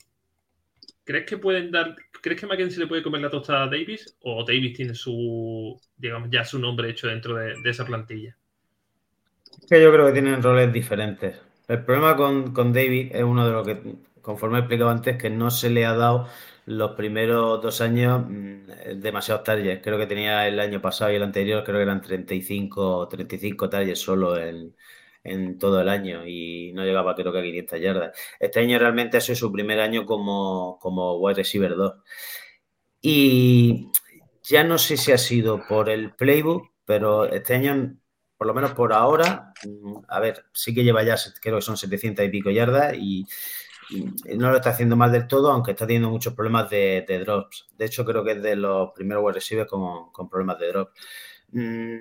[1.04, 4.44] ¿Crees que pueden dar, crees que Mackenzie le puede comer la tostada a Davis o
[4.44, 8.36] Davis tiene su, digamos, ya su nombre hecho dentro de, esa plantilla?
[9.70, 11.42] que yo creo que tienen roles diferentes.
[11.68, 15.30] El problema con, con David es uno de los que, conforme he explicado antes, que
[15.30, 16.28] no se le ha dado
[16.68, 19.82] los primeros dos años mm, demasiados targets.
[19.82, 24.02] Creo que tenía el año pasado y el anterior, creo que eran 35, 35 targets
[24.02, 24.76] solo en,
[25.24, 28.20] en todo el año y no llegaba creo que a 500 yardas.
[28.40, 31.94] Este año realmente ha sido su primer año como, como wide receiver 2.
[33.02, 33.90] Y
[34.44, 37.98] ya no sé si ha sido por el playbook, pero este año
[38.38, 41.78] por lo menos por ahora, mm, a ver, sí que lleva ya, creo que son
[41.78, 43.26] 700 y pico yardas y, y
[44.38, 47.68] no lo está haciendo mal del todo, aunque está teniendo muchos problemas de, drops.
[47.78, 50.92] De hecho, creo que es de los primeros wide receivers con, con problemas de drops.
[51.52, 51.98] Mm,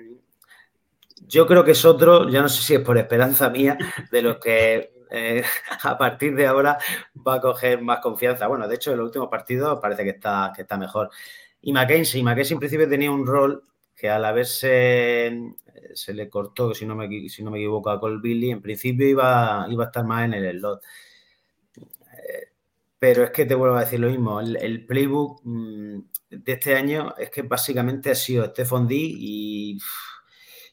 [1.27, 3.77] yo creo que es otro, ya no sé si es por esperanza mía,
[4.11, 5.43] de los que eh,
[5.83, 6.77] a partir de ahora
[7.25, 8.47] va a coger más confianza.
[8.47, 11.09] Bueno, de hecho, en los últimos partidos parece que está, que está mejor.
[11.61, 13.63] Y Mackenzie, Mackenzie en principio tenía un rol
[13.95, 15.55] que al haberse
[15.93, 19.07] se le cortó, si no me, si no me equivoco, a Cole Billy, en principio
[19.07, 20.81] iba, iba a estar más en el slot.
[22.99, 25.99] Pero es que te vuelvo a decir lo mismo, el, playbook mm,
[26.31, 29.77] de este año es que básicamente ha sido Stephon D y,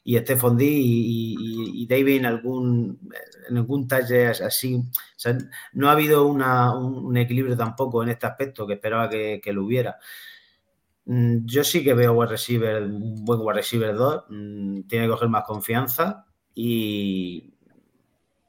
[0.03, 2.99] y Stephon D y, David en algún,
[3.49, 4.81] en algún talle así.
[5.73, 9.63] No ha habido una- un, equilibrio tampoco en este aspecto que esperaba que, que lo
[9.65, 9.97] hubiera.
[11.05, 15.11] Mm, Yo sí que veo wide receiver, un buen wide receiver 2, mm, tiene que
[15.11, 17.54] coger más confianza y,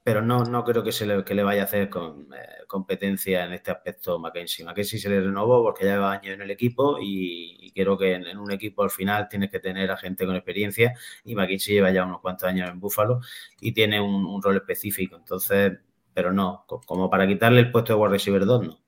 [0.07, 3.45] pero no, no creo que, se le, que le vaya a hacer con, eh, competencia
[3.45, 4.65] en este aspecto Mackenzie.
[4.65, 8.39] Mackenzie se le renovó porque ya lleva años en el equipo y, creo que en,
[8.39, 12.05] un equipo al final tienes que tener a gente con experiencia y Mackenzie lleva ya
[12.05, 13.19] unos cuantos años en Buffalo
[13.61, 15.17] y tiene un, rol específico.
[15.17, 15.73] Entonces,
[16.15, 18.79] pero no, como para quitarle el puesto de wide receiver 2, no.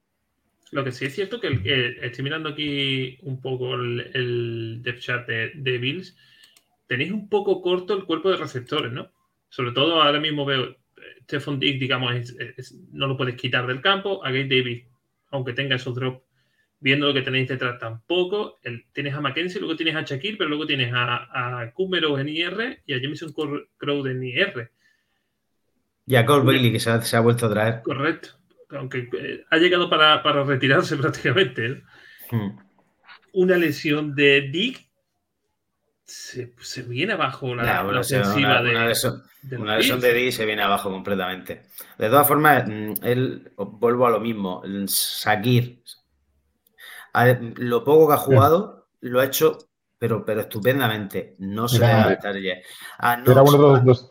[0.71, 5.29] Lo que sí es cierto que estoy mirando aquí un poco el, el depth chart
[5.29, 6.17] de Bills.
[6.87, 9.11] Tenéis un poco corto el cuerpo de receptores, ¿no?
[9.49, 10.77] Sobre todo ahora mismo veo
[11.25, 12.15] Stephon Dick, digamos,
[12.93, 14.25] no lo puedes quitar del campo.
[14.25, 14.85] A Gabe Davis,
[15.31, 16.23] aunque tenga esos drops,
[16.81, 18.59] viendo lo que tenéis detrás tampoco.
[18.93, 22.83] tienes a Mackenzie, luego tienes a Shaquille, pero luego tienes a, a Kumero en IR
[22.87, 23.33] y a Jameson
[23.79, 24.71] Crow en IR.
[26.07, 27.83] Y a Cole Bailey, que se ha, vuelto a traer.
[27.83, 28.31] Correcto.
[28.71, 31.67] Aunque eh, ha llegado para, retirarse prácticamente.
[31.67, 31.83] ¿eh?
[32.31, 32.59] Hmm.
[33.35, 34.88] Una lesión de Dick
[36.09, 41.67] se, viene abajo la, ofensiva de, una lesión de D se viene abajo completamente.
[41.99, 45.83] De todas formas, mm, él, vuelvo a lo mismo, Sakir,
[47.57, 49.59] lo poco que ha jugado, lo ha hecho,
[49.99, 51.37] pero, pero estupendamente.
[51.41, 54.09] No se era, era uno de los,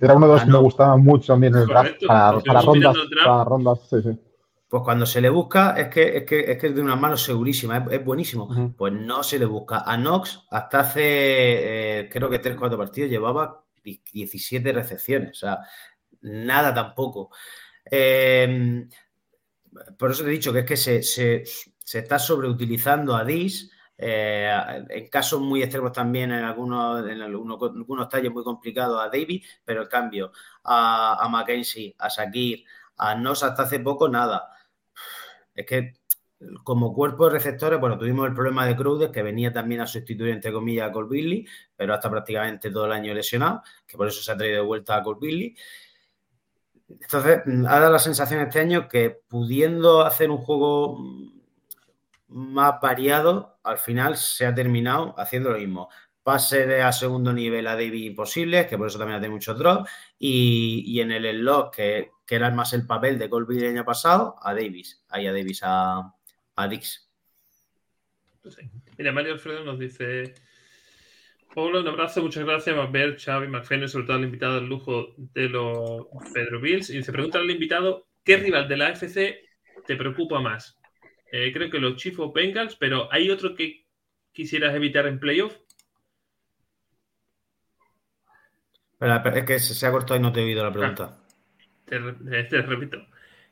[0.00, 3.44] era uno de los que me gustaba mucho también en el draft para, rondas, para
[3.44, 4.20] rondas, sí, sí.
[4.68, 7.16] Pues cuando se le busca es que es, que, es, que es de una mano
[7.16, 8.74] segurísima, es, buenísimo.
[8.76, 9.82] Pues no se le busca.
[9.86, 15.30] A Knox hasta hace, eh, creo que 3-4 partidos, llevaba 17 recepciones.
[15.30, 15.58] O sea,
[16.22, 17.30] nada tampoco.
[17.90, 18.86] Eh,
[19.98, 21.44] por eso te he dicho que es que se,
[21.92, 23.70] está sobreutilizando a Dis.
[23.96, 24.50] Eh,
[24.88, 29.82] en casos muy extremos también, en algunos, en algunos, tallos muy complicados a David, pero
[29.82, 30.32] en cambio
[30.64, 32.64] a, a Mackenzie, a Sakir,
[32.96, 34.53] a Nos hasta hace poco, nada
[35.54, 35.94] es que
[36.62, 40.32] como cuerpo de receptores, bueno, tuvimos el problema de Crowder, que venía también a sustituir,
[40.32, 41.44] entre comillas, a Cole
[41.76, 44.96] pero hasta prácticamente todo el año lesionado, que por eso se ha traído de vuelta
[44.96, 45.54] a Cole
[46.88, 50.98] Entonces, ha dado la sensación este año que pudiendo hacer un juego
[52.28, 55.88] más variado, al final se ha terminado haciendo lo mismo.
[56.24, 59.58] Pase de a segundo nivel a David imposible, que por eso también ha tenido muchos
[59.58, 63.84] drops, y, en el slot, que que era más el papel de Colby el año
[63.84, 66.14] pasado, a Davis, ahí a Davis, a,
[66.56, 67.10] a Dix.
[68.98, 70.34] Mira, Mario Alfredo nos dice:
[71.54, 75.48] Hola, un abrazo, muchas gracias ver Xavi, McFenes, sobre todo al invitado del lujo de
[75.48, 76.90] los Pedro Bills.
[76.90, 79.36] Y se pregunta al invitado: ¿qué rival de la AFC
[79.86, 80.78] te preocupa más?
[81.32, 83.86] Eh, creo que los Chiefs o Bengals, pero ¿hay otro que
[84.32, 85.56] quisieras evitar en playoff?
[89.04, 91.16] Es que se ha cortado y no te he oído la pregunta.
[91.16, 91.24] Ah.
[91.86, 91.98] Te,
[92.62, 93.06] repito.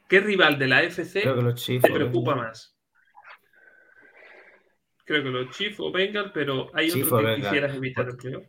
[0.09, 2.77] ¿Qué rival de la FC te preocupa más?
[5.05, 8.45] Creo que los Chiefs o Bengals, pero hay otro que quisieras evitar el playoff.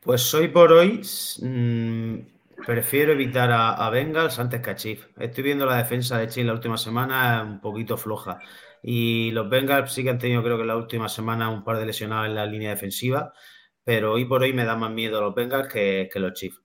[0.00, 1.00] Pues hoy por hoy
[1.42, 2.18] mm,
[2.64, 5.08] prefiero evitar a, Bengals antes que a Chiefs.
[5.18, 8.38] Estoy viendo la defensa de Chiefs la última semana un poquito floja.
[8.82, 11.86] Y los Bengals sí que han tenido, creo que la última semana, un par de
[11.86, 13.32] lesionados en la línea defensiva.
[13.86, 16.60] Pero hoy por hoy me da más miedo los Bengals que los Chiefs.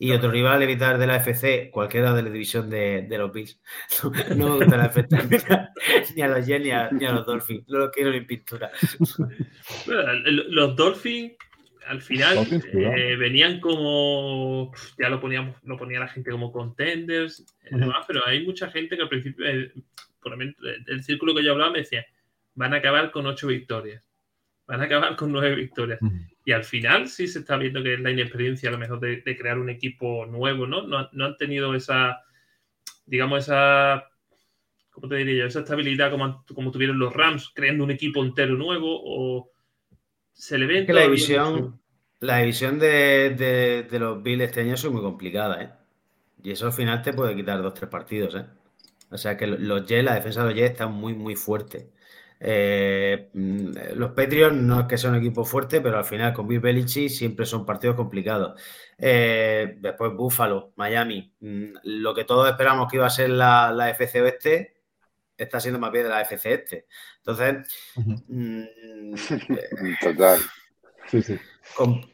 [0.00, 3.60] Y otro rival evitar de la FC, cualquiera de la división de, los Bills.
[4.36, 5.08] No, me gusta la FC,
[6.16, 7.68] ni a los Jets ni a, los Dolphins.
[7.68, 8.70] No lo quiero ni en pintura.
[9.86, 11.32] los Dolphins
[11.86, 17.46] al final eh, venían como ya lo poníamos lo ponía la gente como contenders
[18.06, 19.72] pero hay mucha gente que al principio eh,
[20.20, 22.04] por el círculo que yo hablaba me decía
[22.54, 24.04] van a acabar con ocho victorias
[24.68, 25.98] van a acabar con nueve victorias.
[26.44, 29.36] Y al final sí se está viendo que es la inexperiencia a lo mejor de,
[29.36, 30.86] crear un equipo nuevo, ¿no?
[30.86, 31.24] ¿no?
[31.24, 32.20] han tenido esa,
[33.06, 34.04] digamos, esa,
[34.90, 35.46] ¿cómo te diría yo?
[35.46, 39.50] Esa estabilidad como, como tuvieron los Rams, creando un equipo entero nuevo o
[40.34, 40.84] se le ve...
[40.84, 41.80] que la división,
[42.20, 45.70] la división de, los Bills este año es muy complicada, ¿eh?
[46.42, 48.44] Y eso al final te puede quitar dos, tres partidos, ¿eh?
[49.10, 51.90] O sea que los Jets, la defensa de los Jets está muy, muy fuerte.
[52.40, 56.46] Eh, mm, los Patriots no es que sea un equipo fuerte, pero al final con
[56.46, 58.60] Bill Belichick siempre son partidos complicados.
[58.96, 63.90] Eh, después Buffalo, Miami, mm, lo que todos esperamos que iba a ser la, la
[63.90, 64.78] FC Oeste
[65.36, 66.86] está siendo más bien de la FC Este.
[67.18, 68.64] Entonces, mm,
[70.00, 70.40] total.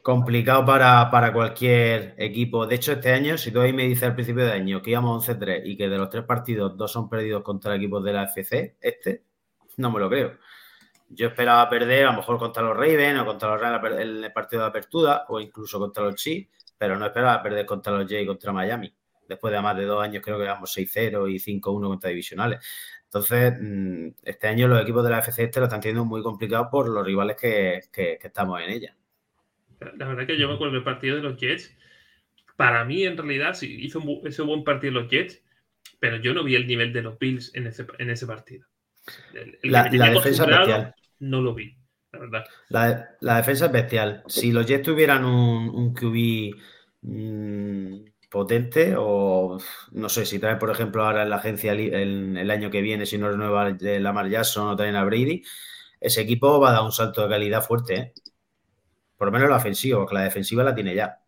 [0.01, 2.65] complicado para, para, cualquier equipo.
[2.65, 5.27] De hecho, este año, si tú ahí me dices al principio de año que íbamos
[5.27, 8.77] 11-3 y que de los tres partidos dos son perdidos contra equipos de la FC,
[8.79, 9.24] este,
[9.77, 10.37] no me lo creo.
[11.09, 14.33] Yo esperaba perder a lo mejor contra los Ravens o contra los Rams en el
[14.33, 18.23] partido de apertura o incluso contra los Chiefs, pero no esperaba perder contra los Jay
[18.23, 18.93] y contra Miami.
[19.27, 22.59] Después de más de dos años creo que vamos 6-0 y 5-1 contra divisionales.
[23.05, 26.69] Entonces, mm, este año los equipos de la FC este lo están teniendo muy complicado
[26.69, 27.79] por los rivales que,
[28.21, 28.95] estamos en ella.
[29.79, 31.75] La verdad que yo me acuerdo del partido de los Jets.
[32.57, 35.43] Para mí, en realidad, sí hizo un, ese buen partido los Jets,
[35.99, 38.67] pero yo no vi el nivel de los Bills en ese, en ese partido.
[39.33, 40.95] El- el La- que defensa acostumbrado, bestial.
[41.19, 41.77] No lo vi,
[42.11, 42.45] la verdad.
[42.69, 44.23] La, la defensa es bestial.
[44.27, 46.55] Si los Jets tuvieran un, un QB
[47.01, 47.95] mm,
[48.29, 49.57] potente, o
[49.91, 53.05] no sé, si traen, por ejemplo, ahora en la agencia el, el año que viene,
[53.05, 55.43] si no renueva de Lamar Jackson o traen a Brady,
[55.99, 58.13] ese equipo va a dar un salto de calidad fuerte, ¿eh?
[59.17, 61.19] Por lo menos la ofensiva, porque la defensiva la tiene ya.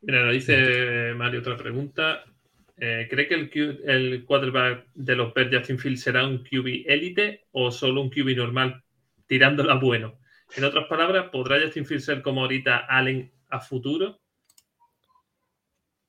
[0.00, 2.24] Mira, nos dice Mario otra pregunta.
[2.80, 7.46] Eh, ¿Cree que el, Q- el quarterback de los Bears, Justin será un QB élite
[7.52, 8.82] o solo un QB normal,
[9.26, 10.18] tirándola bueno?
[10.56, 14.20] En otras palabras, ¿podrá Justin Fields ser como ahorita Allen a futuro?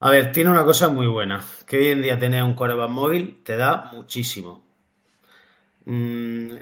[0.01, 3.41] A ver, tiene una cosa muy buena, que hoy en día tener un quarterback móvil
[3.45, 4.65] te da muchísimo.
[5.85, 6.57] Mm,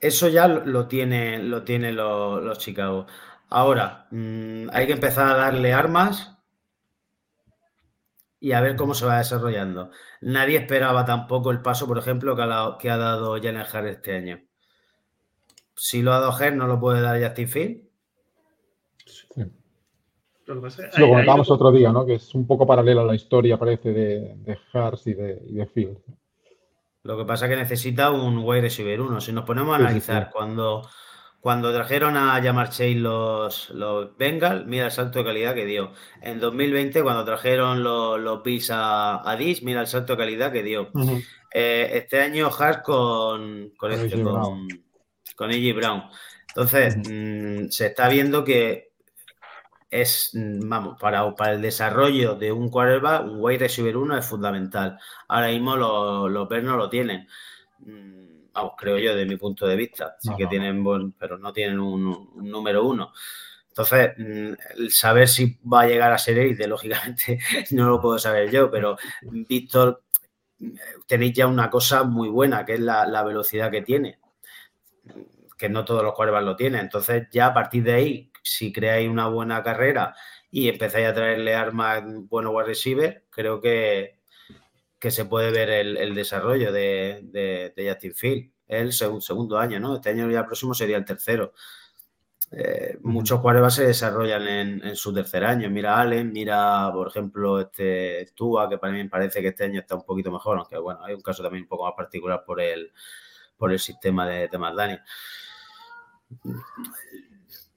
[0.00, 3.06] eso ya lo, tiene, lo tiene lo- los Chicago.
[3.50, 6.31] Ahora, mm, hay que empezar a darle armas
[8.42, 9.90] y a ver cómo se va desarrollando.
[10.20, 13.86] Nadie esperaba tampoco el paso, por ejemplo, que ha, dado- que ha dado Jalen Hurts
[13.96, 14.40] este año.
[15.76, 17.86] Si lo ha dado Hurts, no lo puede dar Justin Fields.
[19.06, 19.42] Sí.
[20.46, 22.04] Lo que pasa comentábamos lo- otro día, ¿no?
[22.04, 25.54] Que es un poco paralela a la historia, parece, de, de Hars y de, y
[25.54, 25.98] de Field.
[27.04, 29.20] Lo que pasa es que necesita un wide receiver uno.
[29.20, 30.30] Si nos ponemos a Sí, sí, analizar sí.
[30.32, 30.82] cuando,
[31.42, 35.92] cuando trajeron a Jamar Chase los, los Bengals, mira el salto de calidad que dio.
[36.20, 40.52] En 2020, cuando trajeron los, los Bills a, a Dish, mira el salto de calidad
[40.52, 40.92] que dio.
[41.52, 44.68] Eh, este año Hart con, con, Con este, con, Brown.
[45.34, 46.04] con AJ Brown.
[46.46, 48.92] Entonces, mm, se está viendo que
[49.90, 54.24] es, mm, vamos, para, para el desarrollo de un quarterback, un wide receiver uno es
[54.24, 54.96] fundamental.
[55.26, 57.26] Ahora mismo los, los Bears no lo tienen.
[58.52, 60.16] Mm, Vamos, creo yo, de mi punto de vista.
[60.20, 63.12] Sí No, que no, tienen buen, pero no tienen un, un número uno.
[63.68, 67.38] Entonces, mm, el saber si va a llegar a ser élite, lógicamente,
[67.72, 70.04] no lo puedo saber yo, pero Víctor,
[71.06, 74.18] tenéis ya una cosa muy buena, que es la, la velocidad que tiene,
[75.58, 76.80] que no todos los quarterbacks lo tienen.
[76.80, 80.14] Entonces, ya a partir de ahí, si creáis una buena carrera
[80.50, 84.18] y empezáis a traerle armas buenos wide receiver, creo que,
[85.02, 88.52] que se puede ver el, el desarrollo de, de, de Justin Field.
[88.68, 89.96] El segun- segundo año, ¿no?
[89.96, 91.54] Este año ya próximo sería el tercero.
[92.52, 92.98] Eh.
[93.00, 95.68] Muchos quarterbacks se desarrollan en, en su tercer año.
[95.70, 99.64] Mira a Allen, mira, por ejemplo, este Tua, que para mí me parece que este
[99.64, 102.44] año está un poquito mejor, aunque bueno, hay un caso también un poco más particular
[102.46, 102.92] por el,
[103.56, 105.00] por el sistema de, de McDaniel.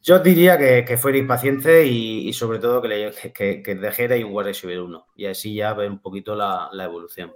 [0.05, 4.33] Yo diría que, que fuerais pacientes y, sobre todo que, le, que, que dejarais un
[4.33, 7.33] wide receiver uno y así ya ver un poquito la, evolución.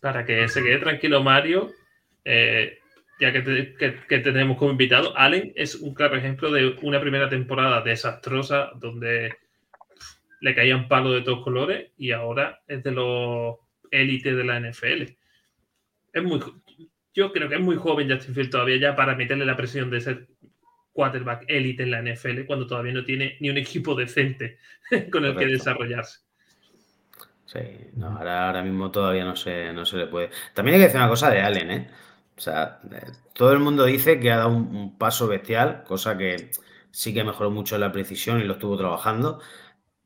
[0.00, 1.72] Para que se quede tranquilo Mario,
[2.24, 2.78] eh,
[3.18, 3.74] ya que, te-
[4.06, 9.34] que- tenemos como invitado, Allen es un claro ejemplo de una primera temporada desastrosa donde
[10.40, 13.56] le caían palos de todos colores y ahora es de los
[13.90, 15.16] élites de la NFL.
[16.12, 16.40] Es muy,
[17.16, 20.00] yo creo que es muy joven Justin Field todavía ya para meterle la presión de
[20.00, 20.28] ser
[20.96, 24.58] quarterback élite en la NFL cuando todavía no tiene ni un equipo decente
[25.12, 26.20] con el que desarrollarse.
[27.44, 27.60] Sí,
[27.94, 30.30] no, ahora, ahora mismo todavía no se, no se le puede.
[30.54, 31.90] También hay que decir una cosa de Allen, ¿eh?
[32.36, 32.80] O sea,
[33.34, 36.50] todo el mundo dice que ha dado un, un paso bestial, cosa que
[36.90, 39.40] sí que mejoró mucho en la precisión y lo estuvo trabajando.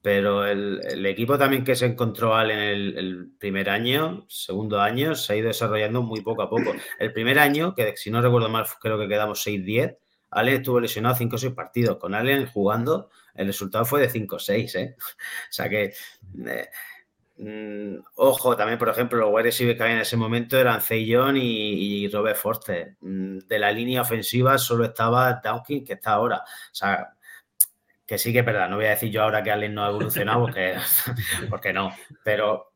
[0.03, 5.15] Pero el, el equipo también que se encontró Allen el, el primer año, segundo año,
[5.15, 6.73] se ha ido desarrollando muy poco a poco.
[6.99, 9.97] El primer año, que si no recuerdo mal, creo que quedamos 6-10,
[10.31, 11.99] Allen estuvo lesionado 5 o 6 partidos.
[11.99, 14.97] Con Allen jugando, el resultado fue de 5-6, ¿eh?
[15.51, 15.93] O sea que.
[16.47, 16.69] eh,
[17.43, 21.37] Mm, ojo, también, por ejemplo, los wide receivers que había en ese momento eran Young
[21.39, 22.97] y, Robert Forster.
[23.01, 26.39] Mm, de la línea ofensiva solo estaba Dawkins, que está ahora.
[26.39, 27.15] O sea,
[28.07, 28.69] que sí que es verdad.
[28.69, 30.75] No voy a decir yo ahora que Allen no ha evolucionado, porque,
[31.51, 31.95] porque no.
[32.25, 32.75] Pero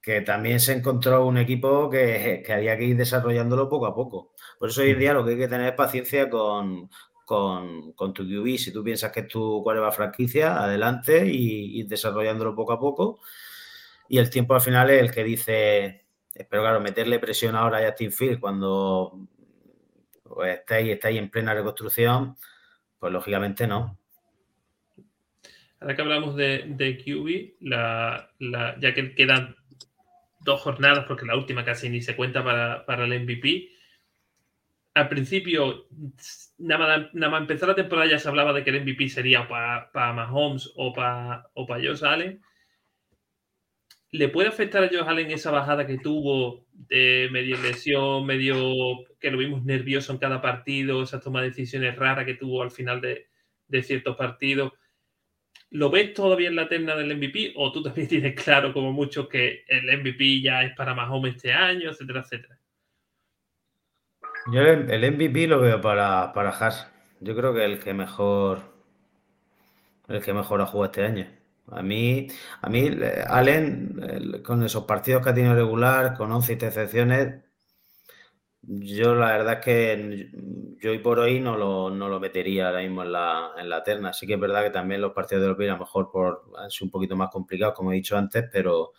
[0.00, 4.31] que también se encontró un equipo que, que había que ir desarrollándolo poco a poco.
[4.62, 6.88] Por eso hoy en día lo que hay que tener es paciencia con,
[7.24, 8.56] con, tu QB.
[8.58, 13.18] Si tú piensas que es tu va franquicia, adelante y ir desarrollándolo poco a poco.
[14.08, 16.04] Y el tiempo al final es el que dice,
[16.48, 19.26] pero claro, meterle presión ahora a Justin Field cuando
[20.22, 22.36] pues, estáis, estáis en plena reconstrucción,
[23.00, 23.98] pues lógicamente no.
[25.80, 29.56] Ahora que hablamos de, de QB, la, la- ya que quedan
[30.38, 33.81] dos jornadas, porque la última casi ni se cuenta para, para el MVP,
[34.94, 35.88] al principio,
[36.58, 40.12] nada nada más empezar la temporada ya se hablaba de que el MVP sería para
[40.12, 42.42] Mahomes o para o pa Josh Allen.
[44.12, 48.74] ¿le puede afectar a Josh Allen esa bajada que tuvo de medio lesión, medio
[49.18, 52.70] que lo vimos nervioso en cada partido, esa toma de decisiones rara que tuvo al
[52.70, 53.28] final de,
[53.68, 54.72] de ciertos partidos?
[55.70, 59.28] ¿Lo ves todavía en la terna del MVP o tú también tienes claro como mucho
[59.28, 62.61] que el MVP ya es para Mahomes este año, etcétera, etcétera?
[64.50, 66.90] Yo el MVP lo veo para, para Haas.
[67.20, 68.72] Yo creo que el que mejor
[70.08, 71.26] el que mejor ha jugado este año.
[71.68, 72.28] A mí,
[72.60, 77.42] a mí eh, Allen, con esos partidos que ha tenido regular, con 11 intercepciones,
[78.62, 80.30] yo la verdad es que
[80.80, 83.82] yo hoy por hoy no lo, no lo metería ahora mismo en la, en la
[83.82, 84.12] terna.
[84.12, 86.70] Sí que es verdad que también los partidos de los a lo mejor por, han
[86.70, 88.92] sido un poquito más complicados, como he dicho antes, pero,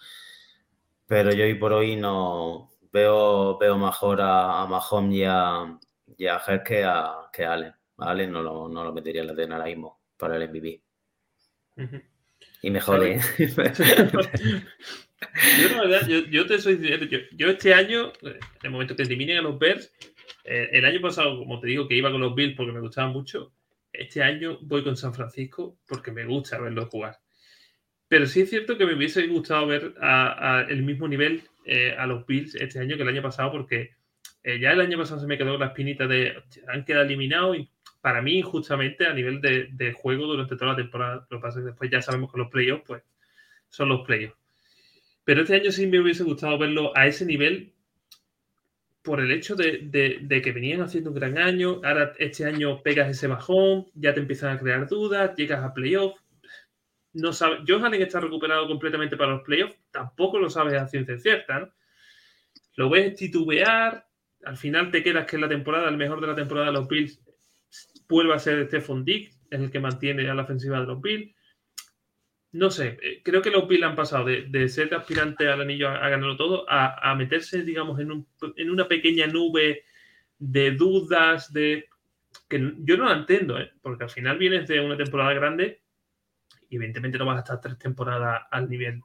[1.05, 5.79] pero yo hoy por hoy no veo, veo mejor a, a Mahomes y a,
[6.17, 7.73] y a que a, que a Allen.
[7.97, 10.81] A Allen no lo, no lo metería en la terna ahora mismo para el MVP.
[12.61, 13.19] Y me jode.
[15.61, 18.93] Yo, la verdad, yo, yo te soy yo, yo este año, eh, en el momento
[18.93, 19.93] que eliminen a los Bears,
[20.43, 23.13] eh, el año pasado, como te digo, que iba con los Bills porque me gustaban
[23.13, 23.53] mucho,
[23.93, 27.19] este año voy con San Francisco porque me gusta verlos jugar.
[28.09, 31.95] Pero sí es cierto que me hubiese gustado ver a, a el mismo nivel eh,
[31.97, 33.91] a los Bills este año que el año pasado porque
[34.43, 37.57] eh, ya el año pasado se me quedó la espinita de "Hostia, han quedado eliminados
[37.57, 37.70] y
[38.01, 41.59] para mí justamente a nivel de, de juego durante toda la temporada, lo que pasa
[41.59, 43.03] es que después ya sabemos que los playoffs pues
[43.70, 44.38] son los playoffs.
[45.26, 47.74] Pero este año sí me hubiese gustado verlo a ese nivel
[49.01, 51.82] por el hecho de, de- de que venían haciendo un gran año.
[51.84, 56.16] Ahora este año pegas ese bajón, ya te empiezan a crear dudas, llegas a playoff.
[57.14, 61.18] No sabe, Josh Allen está recuperado completamente para los playoffs, tampoco lo sabes a ciencia
[61.18, 61.74] cierta.
[62.76, 64.05] Lo ves titubear,
[64.45, 66.88] al final te quedas que en la temporada, el mejor de la temporada de los
[66.88, 67.20] Bills,
[68.09, 71.34] vuelve a ser Stephon Diggs, es el que mantiene a la ofensiva de los Bills
[72.51, 75.89] no sé, eh, creo que los Bills han pasado de, de ser aspirante al anillo
[75.89, 79.84] a, ganarlo todo a, a meterse, digamos, en, un- en una pequeña nube
[80.38, 81.88] de dudas, de
[82.49, 83.72] que yo no la entiendo, ¿eh?
[83.82, 85.82] porque al final vienes de una temporada grande
[86.74, 88.99] y evidentemente no vas a estar tres temporadas al nivel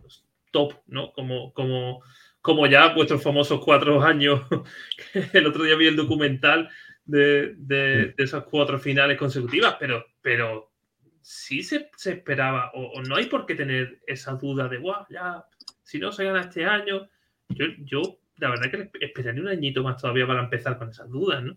[0.00, 1.12] pues, top, ¿no?
[1.12, 2.02] Como, como,
[2.40, 4.40] como ya vuestros famosos cuatro años.
[5.32, 6.68] el otro día vi el documental
[7.04, 10.72] de, de- de esas cuatro finales consecutivas, pero, pero
[11.20, 15.06] sí se, se esperaba, o, o no hay por qué tener esa duda de, guau,
[15.08, 15.44] ya,
[15.84, 17.08] si no se gana este año,
[17.48, 18.02] yo, yo
[18.38, 21.56] la verdad que esperaría un añito más todavía para empezar con esas dudas, ¿no?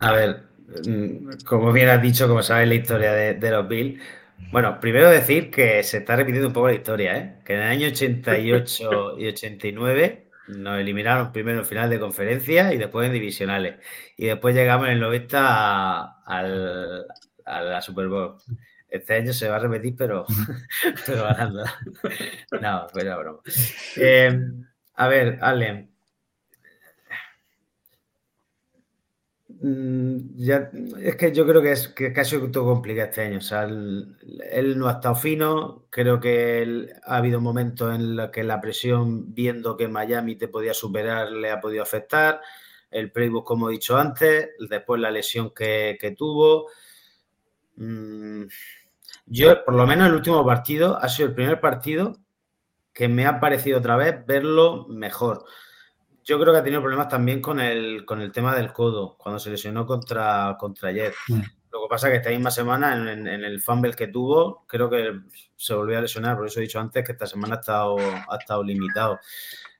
[0.00, 0.51] A ver,
[1.46, 4.00] como bien has dicho, como sabes la historia de, de los Bills,
[4.50, 7.34] bueno, primero decir que se está repitiendo un poco la historia, ¿eh?
[7.44, 12.78] Que en el año 88 y 89 nos eliminaron primero en final de conferencia y
[12.78, 13.76] después en divisionales.
[14.16, 17.06] Y después llegamos en el 90 a, al-
[17.44, 18.36] a la Super Bowl.
[18.88, 20.26] Este año se va a repetir, pero,
[21.06, 21.64] pero ganando.
[22.60, 23.38] No, pero broma.
[23.96, 24.38] Eh,
[24.94, 25.88] a ver, Ale,
[29.64, 33.38] Ya, es que yo creo que es que casi todo complicado este año.
[33.38, 35.86] O sea, él, no ha estado fino.
[35.88, 40.74] Creo que ha habido momentos en los que la presión, viendo que Miami te podía
[40.74, 42.40] superar, le ha podido afectar.
[42.90, 46.66] El playbook, como he dicho antes, después la lesión que, que tuvo.
[47.76, 48.44] Mm,
[49.26, 52.16] Yo, por lo menos, el último partido ha sido el primer partido
[52.92, 55.44] que me ha parecido otra vez verlo mejor.
[56.24, 59.38] Yo creo que ha tenido problemas también con el, con el tema del codo, cuando
[59.38, 61.14] se lesionó contra, contra Jet.
[61.28, 61.40] Mm.
[61.72, 64.64] Lo que pasa es que esta misma semana, en, en- en el fumble que tuvo,
[64.66, 65.20] creo que
[65.56, 66.36] se volvió a lesionar.
[66.36, 69.18] Por eso he dicho antes que esta semana ha estado, ha estado limitado.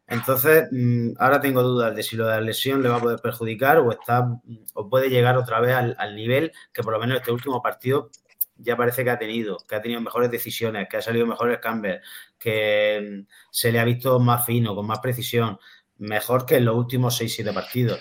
[0.07, 3.20] Entonces, mm, ahora tengo dudas de si lo de la lesión le va a poder
[3.20, 4.26] perjudicar o, está,
[4.74, 8.11] o puede llegar otra vez al, al nivel que por lo menos este último partido
[8.57, 11.99] ya parece que ha tenido, que ha tenido mejores decisiones, que ha salido mejores cambios,
[12.38, 15.59] que mm, se le ha visto más fino, con más precisión,
[16.03, 18.00] mejor que en los últimos 6-7 partidos.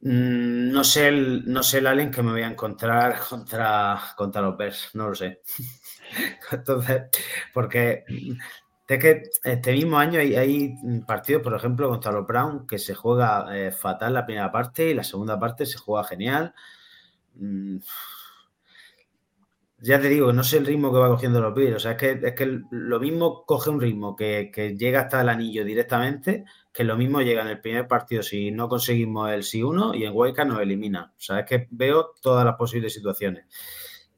[0.00, 4.40] Mm, No sé, el, no sé el Allen que me voy a encontrar contra, contra
[4.42, 5.42] los Bears, no lo sé.
[6.52, 7.02] Entonces,
[7.52, 8.04] porque
[8.88, 10.74] es que este mismo año hay,
[11.06, 14.94] partidos, por ejemplo, contra los Browns, que se juega eh, fatal la primera parte y
[14.94, 16.54] la segunda parte se juega genial.
[17.34, 17.78] Mm,
[19.82, 21.76] ya te digo, no sé el ritmo que va cogiendo los Bills.
[21.76, 25.20] O sea, es que, es que lo mismo coge un ritmo que, que llega hasta
[25.22, 29.42] el anillo directamente, que lo mismo llega en el primer partido si no conseguimos el
[29.42, 31.12] sí 1 y en Wildcard nos elimina.
[31.16, 33.46] O sea, es que veo todas las posibles situaciones.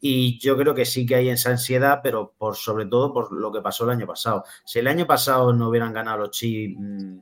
[0.00, 3.52] Y yo creo que sí que hay esa ansiedad, pero por sobre todo por lo
[3.52, 4.44] que pasó el año pasado.
[4.64, 7.18] Si el año pasado no hubieran ganado los Chiefs, mm,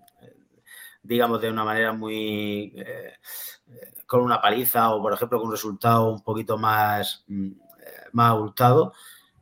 [1.02, 2.72] digamos, de una manera muy.
[2.76, 3.12] eh,
[3.68, 7.50] eh, con una paliza o, por ejemplo, con un resultado un poquito más, mm,
[8.12, 8.92] más abultado,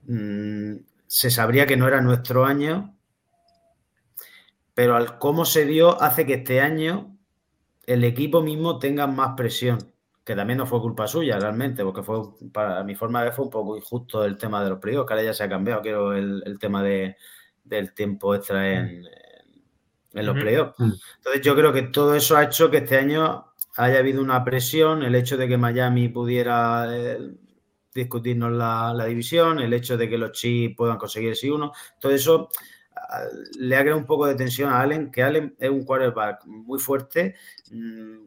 [0.06, 0.74] mm,
[1.06, 2.94] se sabría que no era nuestro año,
[4.74, 7.16] pero al cómo se dio hace que este año
[7.86, 9.78] el equipo mismo tenga más presión,
[10.24, 12.20] que también no fue culpa suya realmente, porque fue
[12.52, 15.14] para mi forma de ver fue un poco injusto el tema de los periodos, que
[15.14, 17.16] ahora ya se ha cambiado, quiero el, el tema de,
[17.64, 19.04] del tiempo extra en,
[20.12, 20.78] en los playoffs.
[20.78, 20.92] Mm.
[21.16, 23.46] Entonces yo creo que todo eso ha hecho que este año
[23.76, 27.18] haya habido una presión, el hecho de que Miami pudiera eh,
[27.99, 32.12] discutirnos la, la división, el hecho de que los Chiefs puedan conseguir ese uno, todo
[32.12, 32.49] eso
[32.96, 33.24] ah,
[33.59, 36.78] le ha creado un poco de tensión a Allen, que Allen es un quarterback muy
[36.78, 37.34] fuerte,
[37.70, 38.26] mm,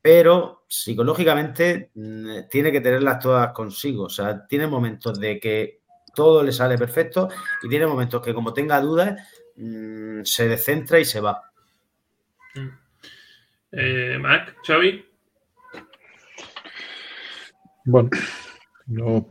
[0.00, 4.04] pero psicológicamente mm, tiene que tenerlas todas consigo.
[4.04, 5.80] O sea, tiene momentos de que
[6.14, 7.28] todo le sale perfecto
[7.62, 9.20] y tiene momentos que como tenga dudas
[9.56, 11.42] mm, se descentra y se va.
[13.70, 15.04] Eh, Mac, Xavi,
[17.84, 18.10] Bueno,
[18.88, 19.26] no,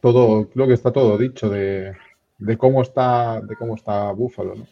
[0.00, 1.96] todo, creo que está todo dicho de,
[2.38, 4.66] de cómo está, de cómo está Buffalo, ¿no?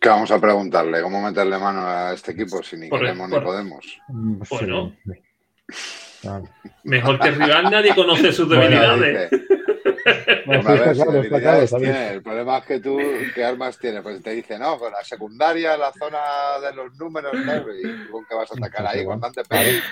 [0.00, 1.02] ¿Qué vamos a preguntarle?
[1.02, 3.98] ¿Cómo meterle mano a este equipo si ni Por- queremos por- ni podemos?
[4.08, 4.96] Mm, sí, Bueno.
[6.20, 6.44] Claro.
[6.84, 9.30] mejor que el rival, nadie conoce sus debilidades.
[10.44, 12.10] Bueno, a ver, claro, debilidades tiene.
[12.14, 12.98] El problema es que tú,
[13.36, 14.02] ¿qué armas tienes?
[14.02, 16.18] Pues te dice, no, con la secundaria, la zona
[16.60, 19.04] de los números, tal, y ¿con qué vas a atacar ahí?
[19.04, 19.82] Con Dante Pettis.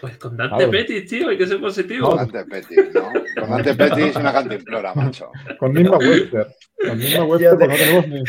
[0.00, 0.70] Pues con Dante Claro.
[0.70, 2.08] Pettis, tío, hay que ser positivo.
[2.10, 3.12] Con Dante Pettis, ¿no?
[3.40, 5.30] Con Dante Pettis una cantimplora, macho.
[5.58, 6.46] Con Nisma Webster.
[6.86, 8.22] Con Nisma Webster, pues no tenemos ni.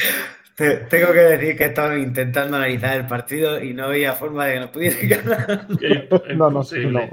[0.55, 4.53] Te- tengo que decir que estaba intentando analizar el partido y no había forma de
[4.55, 5.67] que nos pudiera ganar.
[5.79, 5.91] Es-
[6.29, 6.91] es No, no, posible.
[6.91, 7.09] no.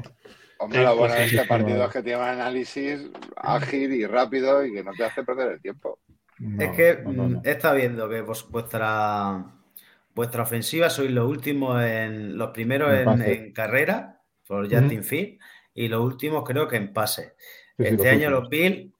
[0.58, 4.72] Hombre, lo bueno de este partido es que tiene un análisis ágil y rápido y
[4.72, 5.98] que no te hace perder el tiempo.
[6.38, 9.44] No, es que no, no, estado viendo que vos- vuestra,
[10.14, 14.15] vuestra ofensiva sois los últimos en los primeros en carrera
[14.46, 15.38] por Justin Field
[15.74, 17.34] y los últimos creo que en pase.
[17.76, 18.92] Sí, este año los Bills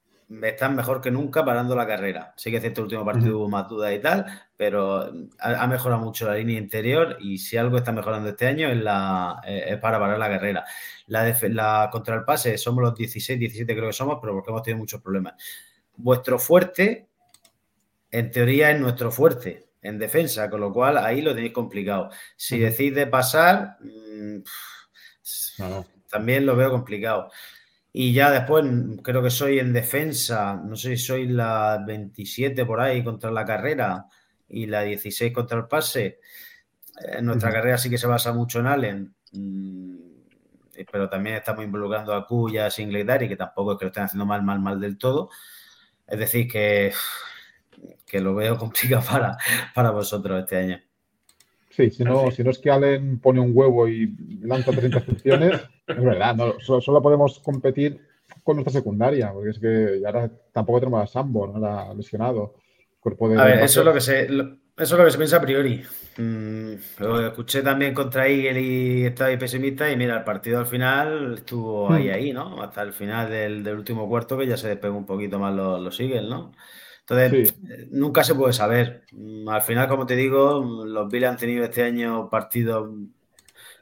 [0.43, 2.33] están mejor que nunca parando la carrera.
[2.35, 4.25] Sí que es cierto, el último partido hubo más dudas y tal,
[4.55, 8.77] pero ha, mejorado mucho la línea interior y si algo está mejorando este año es,
[8.77, 10.65] la, eh, es para parar la carrera.
[11.07, 14.63] La, la contra el pase somos los 16, 17 creo que somos, pero porque hemos
[14.63, 15.35] tenido muchos problemas.
[15.95, 17.07] Vuestro fuerte,
[18.11, 22.09] en teoría, es nuestro fuerte en defensa, con lo cual ahí lo tenéis complicado.
[22.35, 24.39] Si decís de pasar, mm,
[25.59, 27.29] No, también lo veo complicado.
[27.93, 28.63] Y ya después
[29.01, 33.45] creo que soy en defensa, no sé si soy la 27 por ahí contra la
[33.45, 34.05] carrera
[34.47, 36.19] y la 16 contra el pase.
[37.01, 39.95] Eh, nuestra carrera sí que se basa mucho en Allen, mm,
[40.91, 44.03] pero también estamos involucrando a Q y a Singletary, que tampoco es que lo estén
[44.03, 45.29] haciendo mal, mal, mal del todo.
[46.07, 46.93] Es decir, que,
[48.05, 49.37] que lo veo complicado para,
[49.73, 50.86] para vosotros este año.
[51.77, 55.61] Sí, si no, si no es que Allen pone un huevo y lanza 30 excepciones,
[55.95, 58.01] es verdad, no, solo, solo podemos competir
[58.43, 62.55] con nuestra secundaria, porque es que ahora tampoco tenemos a Sambor, ahora lesionado.
[62.99, 64.43] Cuerpo de A ver, eso es lo que se, lo-
[64.77, 65.83] eso es lo que se piensa a priori.
[66.17, 70.65] Mm, lo escuché también contra Eagle y estaba ahí pesimista y mira, el partido al
[70.65, 72.13] final estuvo ahí, Hmm.
[72.13, 72.61] ahí, ¿no?
[72.61, 75.79] Hasta el final del, del último cuarto que ya se despegó un poquito más los,
[75.81, 76.51] los Eagles, ¿no?
[77.09, 77.87] Entonces, Sí.
[77.91, 79.03] nunca se puede saber.
[79.13, 82.89] Mm, Al final, como te digo, mm, los Bills han tenido este año partidos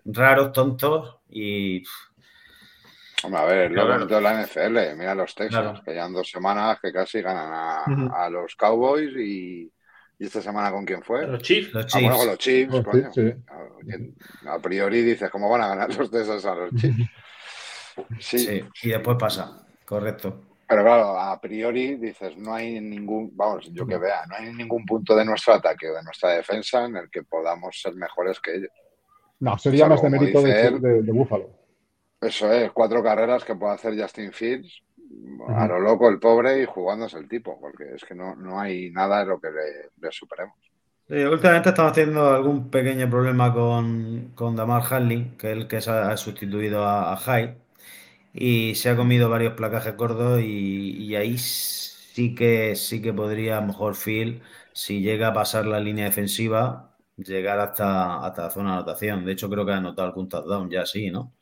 [0.05, 1.83] raros, tontos y
[3.23, 4.95] Hombre, a ver, es lo bonito de la NFL.
[4.95, 5.81] Mira los Texans, Claro.
[5.83, 9.71] que llevan dos semanas que casi ganan a, los Cowboys y,
[10.19, 11.25] y esta semana con quién fue.
[11.25, 11.73] Los Chiefs.
[11.73, 12.71] los Ah, bueno, Chiefs.
[12.71, 13.21] con los Chiefs, sí,
[13.87, 14.47] sí.
[14.47, 16.97] A, priori dices, ¿cómo van a ganar los Texans a los Chiefs?
[18.19, 20.41] Sí, Sí, y después pasa, correcto.
[20.67, 24.85] Pero claro, a priori dices, no hay ningún, vamos, yo que vea, no hay ningún
[24.85, 28.55] punto de nuestro ataque o de nuestra defensa en el que podamos ser mejores que
[28.55, 28.71] ellos.
[29.39, 31.49] No, sería Salvo, más de mérito de, de, de Búfalo.
[32.21, 34.81] Eso es, cuatro carreras que puede hacer Justin Fields,
[35.49, 38.89] a lo loco el pobre y jugándose el tipo, porque es que no, no hay
[38.91, 40.55] nada en lo que le, le superemos.
[41.07, 45.79] Sí, últimamente estamos teniendo algún pequeño problema con, con Damar Hamlin, que es el que
[45.79, 47.57] se ha sustituido a, a Hyde,
[48.35, 50.45] y se ha comido varios placajes gordos y,
[51.05, 54.41] y ahí sí que sí que podría, a lo mejor Phil,
[54.73, 59.25] si llega a pasar la línea defensiva, llegar hasta, hasta la zona de anotación.
[59.25, 61.33] De hecho, creo que ha anotado algún touchdown ya sí, ¿no?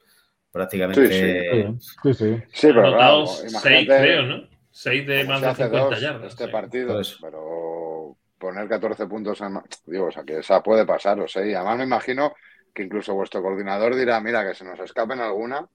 [0.52, 1.76] Prácticamente.
[1.80, 2.44] Sí, sí, sí.
[2.52, 4.50] Sí, pero claro, Anotados seis, creo, ¿no?
[4.72, 6.34] Seis de más de hace 50 dos yardas.
[6.34, 6.50] este sí.
[6.50, 7.18] partido, Por eso.
[7.20, 11.54] pero poner 14 puntos, en, digo, o sea, que esa puede pasar, o sea, y
[11.54, 12.34] además me imagino
[12.74, 15.68] que incluso vuestro coordinador dirá, mira, que se nos escapen alguna,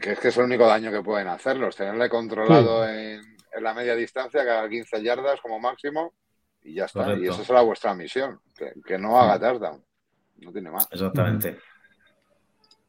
[0.00, 3.20] que es que es el único daño que pueden hacerlos, tenerle controlado en,
[3.52, 6.14] en la media distancia, haga 15 yardas como máximo,
[6.62, 9.82] y ya está, y esa será vuestra misión, que, que no haga touchdown,
[10.38, 10.88] no tiene más.
[10.90, 11.58] Exactamente.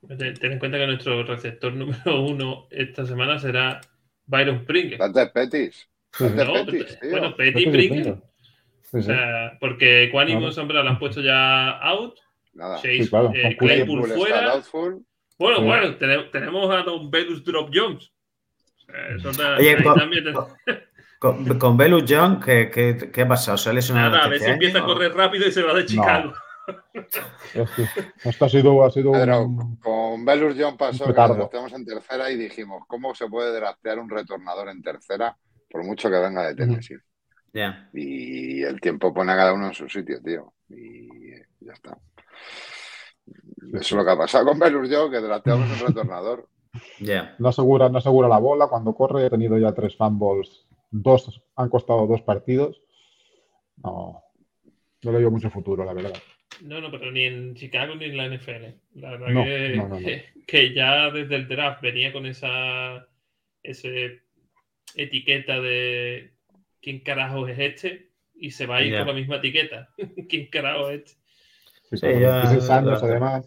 [0.07, 3.81] Ten en cuenta que nuestro receptor número uno esta semana será
[4.25, 4.97] Byron Pringle.
[4.97, 6.23] Dante Pettis, sí.
[6.23, 8.21] No, Pettis, bueno, Pettis Pringle.
[8.83, 10.53] Sí, O sea, porque Quanimo Claro.
[10.53, 12.17] Sombra lo han puesto ya out.
[12.53, 12.77] Nada.
[12.77, 14.61] Chase, Sí, claro, eh, Claypool fuera.
[15.37, 18.11] Bueno, bueno, tenemos, a Don Velus Drop Jones.
[18.87, 20.33] O eso Oye, con- también te-
[21.19, 23.57] Con, con Belus Young, ¿qué, qué, qué ha pasado?
[23.57, 25.63] ¿Se ha lesionado Nada, a durante ver si este empieza a correr rápido y se
[25.63, 26.33] va de Chicago.
[27.53, 31.73] Es que esto ha sido, ha sido Pedro, un- con Belus John pasó que drafteamos
[31.73, 35.35] en tercera y dijimos, ¿cómo se puede draftear un retornador en tercera
[35.69, 36.97] por mucho que venga de Tennessee?
[37.53, 37.89] Ya.
[37.93, 40.53] Y el tiempo pone a cada uno en su sitio, tío.
[40.69, 41.31] Y
[41.61, 41.97] ya está.
[43.73, 46.47] Eso es lo que ha pasado con Belus John, que drafteamos un retornador.
[46.99, 47.35] Ya.
[47.39, 49.25] no asegura, no asegura la bola cuando corre.
[49.25, 50.65] He tenido ya tres fumbles.
[50.91, 52.81] Dos han costado dos partidos.
[53.83, 54.23] No,
[55.03, 56.13] no le veo mucho futuro, la verdad.
[56.61, 58.65] No, no, pero ni en Chicago ni en la NFL.
[58.95, 60.07] La verdad No, que, no, no, no.
[60.47, 63.07] que ya desde el draft venía con esa
[63.63, 64.21] ese
[64.95, 66.33] etiqueta de
[66.81, 69.89] quién carajo es este y se va a ir con la misma etiqueta.
[70.29, 71.26] ¿Quién carajo es este?
[71.89, 73.45] Sí, Sí, con ya- 16 años, ya- además.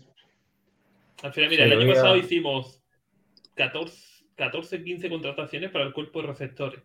[1.23, 2.83] Al final, mira, Sí, el año pasado hicimos
[3.55, 6.81] 14, 14, 15 contrataciones para el cuerpo de receptores.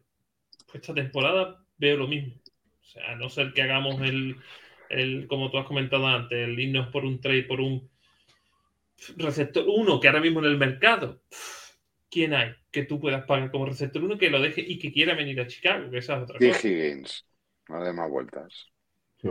[0.65, 2.33] Pues esta temporada veo lo mismo.
[2.81, 4.35] O sea, a no ser que hagamos el,
[4.89, 7.89] el como tú has comentado antes, el irnos por un trade, por un
[9.17, 11.21] receptor uno que ahora mismo en el mercado.
[12.09, 15.15] ¿Quién hay que tú puedas pagar como receptor uno que lo deje y que quiera
[15.15, 15.89] venir a Chicago?
[15.89, 16.67] Que esa es otra cosa.
[16.67, 17.25] Higgins.
[17.69, 18.67] No le más vueltas.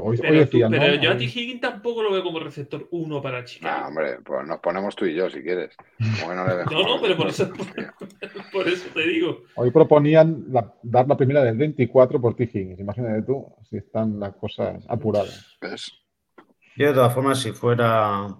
[0.03, 1.03] Hoy Pero, tú- decían, pero ¿no?
[1.03, 1.25] yo a T.
[1.25, 3.89] Higgins tampoco lo veo como receptor uno para No, Chicago.
[3.89, 5.77] hombre, pues nos ponemos tú y yo si quieres.
[6.21, 7.51] Como que no, le No, no, pero por eso,
[8.53, 9.43] por eso te digo.
[9.57, 12.45] Hoy proponían la- dar la primera del 24 por T.
[12.45, 12.81] Higgins.
[12.81, 15.57] Imagínate tú si están las cosas apuradas.
[15.61, 15.93] ¿Ves?
[16.77, 18.37] Yo, de todas formas, si fuera,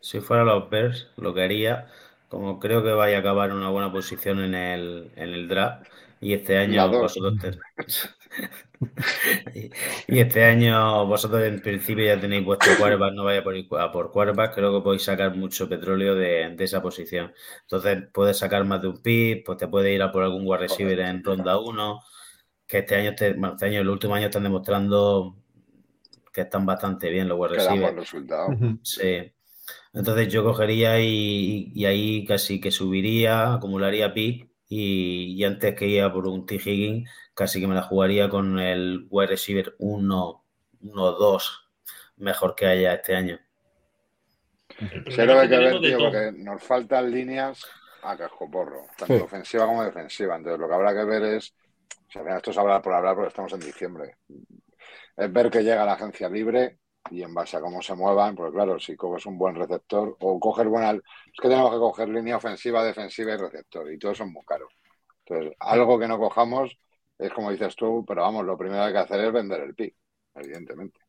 [0.00, 1.88] si fuera los Bears, lo que haría,
[2.28, 5.86] como creo que vaya a acabar en una buena posición en el, en el draft,
[6.20, 7.02] y este La año dos.
[7.02, 7.58] vosotros te-
[9.54, 13.90] y, este año vosotros en principio ya tenéis vuestro quarterback, no vaya por, ir a
[13.90, 17.32] por quarterback, creo que podéis sacar mucho petróleo de, de esa posición.
[17.62, 20.60] Entonces puedes sacar más de un pick, pues te puede ir a por algún wide
[20.60, 22.00] receiver en ronda 1,
[22.66, 25.36] que este año, este, bueno, este año, el último año están demostrando
[26.32, 28.14] que están bastante bien los wide receivers.
[28.82, 29.32] Sí.
[29.92, 35.88] Entonces yo cogería y, y ahí casi que subiría, acumularía pick y, y antes que
[35.88, 36.56] ir a por un T.
[36.56, 40.44] Higgins, casi que me la jugaría con el wide receiver 1,
[40.82, 41.70] 1, 2
[42.18, 43.40] mejor que haya este año.
[45.08, 47.64] Sí, problema lo que hay que que ver, tío, porque nos faltan líneas
[48.02, 49.24] a cascoporro, tanto Sí.
[49.24, 50.36] ofensiva como defensiva.
[50.36, 51.54] Entonces, lo que habrá que ver es,
[51.90, 54.16] o sea, al final esto es hablar por hablar porque estamos en diciembre,
[55.16, 56.78] es ver que llega la agencia libre
[57.10, 60.40] y en base a cómo se muevan, porque claro, si coges un buen receptor o
[60.40, 61.00] coger buena, es
[61.40, 64.72] que tenemos que coger línea ofensiva, defensiva y receptor, y todos son muy caros.
[65.24, 66.76] Entonces, algo que no cojamos
[67.18, 69.74] es como dices tú, pero vamos, lo primero que hay que hacer es vender el
[69.74, 69.94] pick,
[70.34, 71.00] evidentemente.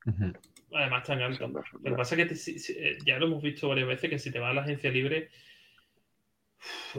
[0.74, 1.48] Además, tan alto.
[1.48, 4.10] Lo que pasa es que te- si- si- eh, ya lo hemos visto varias veces
[4.10, 5.30] que si te vas a la agencia libre,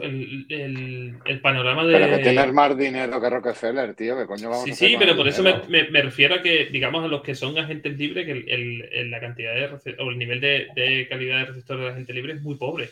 [0.01, 1.97] el, el- el panorama de.
[1.99, 4.93] Pero que tienes más dinero que Rockefeller, tío, que coño vamos Sí, a hacer sí,
[4.95, 7.57] con pero por eso me, me- me refiero a que, digamos, a los que son
[7.57, 11.39] agentes libres, que el, el- el- la cantidad de o el nivel de, de calidad
[11.39, 12.89] de receptor de la gente libre es muy pobre.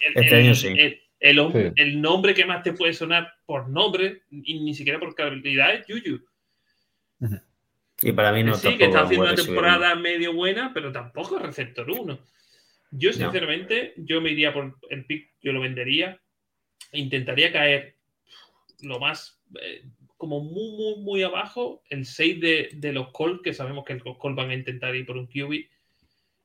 [0.00, 0.68] El, Este el- año sí.
[1.20, 1.96] El, Sí.
[1.96, 6.20] nombre que más te puede sonar por nombre, y ni siquiera por calidad, es Yuyu.
[8.00, 11.42] Y para mí no sí, que está haciendo una temporada medio buena, pero tampoco es
[11.42, 12.18] receptor 1.
[12.92, 16.20] Yo, sinceramente, yo me iría por el pick, yo lo vendería.
[16.92, 17.96] Intentaría caer
[18.82, 19.82] lo más, eh,
[20.16, 24.16] como muy, muy, muy abajo, el 6 de, de los Colts, que sabemos que los
[24.16, 25.66] Colts van a intentar ir por un QB.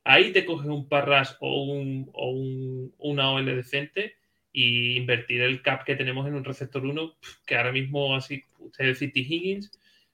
[0.04, 4.16] Ahí te coges un Parras o, un, o un- una OL decente
[4.54, 8.86] y invertir el cap que tenemos en un receptor 1, que ahora mismo así, usted
[8.86, 9.20] decir T.
[9.20, 9.72] Higgins,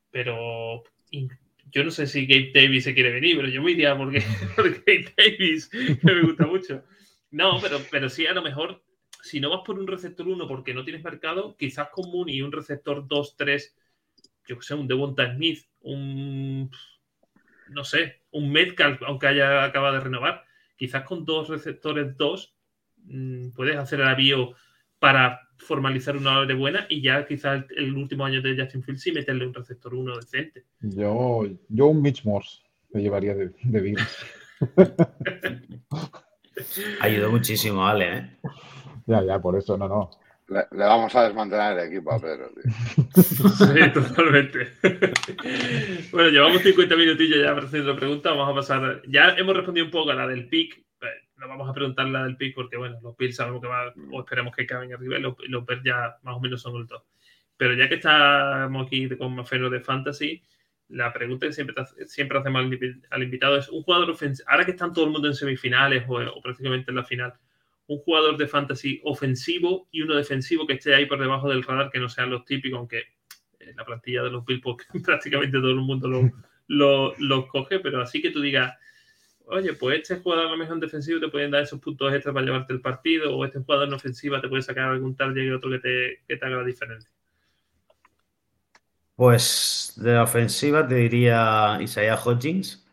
[0.09, 0.83] pero
[1.71, 4.23] yo no sé si Gabe Davis se quiere venir, pero yo me iría porque,
[4.55, 6.83] por Gabe Davis, que me gusta mucho.
[7.31, 8.81] No, pero, pero sí, a lo mejor,
[9.21, 12.41] si no vas por un receptor 1 porque no tienes mercado, quizás con Mooney y
[12.41, 13.75] un receptor 2, 3,
[14.47, 16.71] yo que sé, un Devonta Smith, un,
[17.69, 20.45] no sé, un Metcalf, aunque haya acabado de renovar,
[20.77, 22.58] quizás con dos receptores 2 mm,
[23.55, 24.53] puedes hacer el avío
[24.99, 29.01] para formalizar una hora buena y ya quizás el, el último año de Justin Fields
[29.01, 30.65] sí meterle un receptor 1 decente.
[30.81, 34.25] Yo, yo un Mitch Morse me llevaría de, de Bills.
[37.01, 38.29] Ayudó muchísimo, Ale, ¿eh?
[39.05, 40.09] Ya, ya, por eso, no, no.
[40.47, 42.63] Le, le vamos a desmantelar el equipo a Pedro, tío.
[43.23, 44.73] Sí, totalmente.
[46.11, 48.35] bueno, llevamos 50 minutillos ya haciendo preguntas.
[48.35, 49.01] Vamos a pasar.
[49.07, 50.83] Ya hemos respondido un poco a la del pick.
[51.39, 53.93] Eh, No vamos a preguntar la del pick porque, bueno, los Bills sabemos que va,
[54.11, 57.03] o esperemos que caben arriba y los, los ya más o menos son el top.
[57.57, 60.41] Pero ya que estamos aquí con Mafeno de Fantasy,
[60.89, 61.75] la pregunta que siempre,
[62.07, 62.65] siempre hacemos
[63.09, 66.41] al, invitado es: un jugador ofensivo, ahora que están todo el mundo en semifinales o,
[66.41, 67.33] prácticamente en la final,
[67.87, 71.89] un jugador de fantasy ofensivo y uno defensivo que esté ahí por debajo del radar,
[71.91, 73.03] que no sean los típicos, aunque
[73.59, 74.63] en la plantilla de los Bills
[75.03, 76.31] prácticamente todo el mundo los
[76.69, 78.77] lo, lo coge, pero así que tú digas
[79.49, 82.33] oye, pues este jugador a lo mejor en defensivo te pueden dar esos puntos extras
[82.33, 85.51] para llevarte el partido, o este jugador en ofensiva te puede sacar algún target y
[85.51, 87.09] otro que te, que te haga la diferencia.
[89.15, 92.85] Pues de la ofensiva te diría Isaiah Hodgins,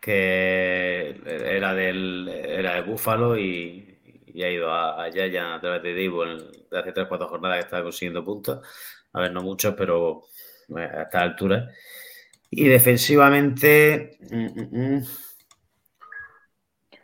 [0.00, 3.84] que era, del, era de Búfalo y,
[4.36, 7.82] ha ido a, allá ya a través de Divo de hace 3-4 jornadas que está
[7.82, 8.60] consiguiendo puntos.
[9.12, 10.22] A ver, no muchos, pero
[10.76, 11.68] a esta altura.
[12.50, 15.06] Y defensivamente, mm, mm, mm,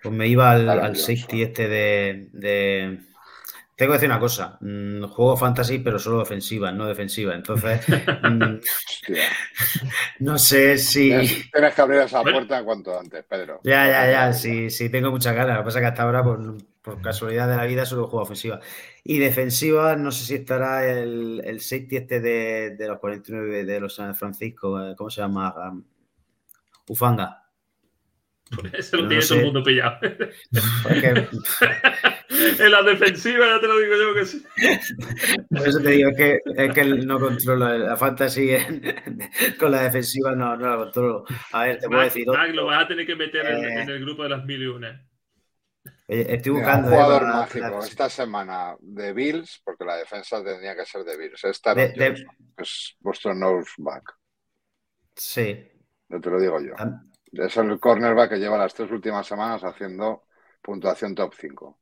[0.03, 2.99] pues me iba al, al safety este de,
[3.77, 7.35] Tengo que decir una cosa, juego fantasy pero solo ofensiva, no defensiva.
[7.35, 7.81] Entonces,
[10.21, 11.09] no sé si...
[11.53, 13.61] Tienes que abrir esa puerta cuanto antes, Pedro.
[13.65, 15.57] Ya, ya, ya, sí, sí, tengo muchas ganas.
[15.57, 18.25] Lo que pasa es que hasta ahora, por, por casualidad de la vida, solo juego
[18.25, 18.61] ofensiva.
[19.03, 23.81] Y defensiva, no sé si estará el, el safety este de, de, los 49 de
[23.81, 25.83] los San Francisco, eh, ¿cómo se llama?
[26.87, 27.41] Ufanga.
[28.75, 29.97] Eso lo tiene todo el mundo pillado.
[30.03, 30.31] en
[32.71, 34.45] la defensiva ya te lo digo yo que sí.
[35.49, 38.51] Por eso te digo es que, es que no controlo la fantasy
[39.59, 41.25] con la defensiva, no, no la controlo.
[41.53, 42.27] A ver, te puedo decir.
[42.27, 45.03] lo vas a tener que meter en, en, el grupo de las mil y una.
[46.07, 46.89] Eh, estoy buscando.
[46.89, 51.45] un jugador mágico esta semana de Bills, porque la defensa tendría que ser de Bills.
[51.45, 52.27] Esta de, de...
[52.59, 53.33] es vuestro
[53.79, 54.15] back
[55.17, 55.67] Sí.
[56.09, 56.75] No te lo digo yo.
[57.33, 60.25] Es el cornerback que lleva las tres últimas semanas haciendo
[60.61, 61.79] puntuación top 5.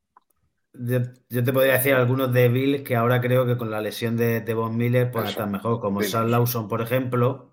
[0.75, 1.01] Yo,
[1.45, 4.55] te podría decir algunos de Bills que ahora creo que con la lesión de, de
[4.55, 7.53] Von Miller pueden estar mejor, como Sam Lawson, por ejemplo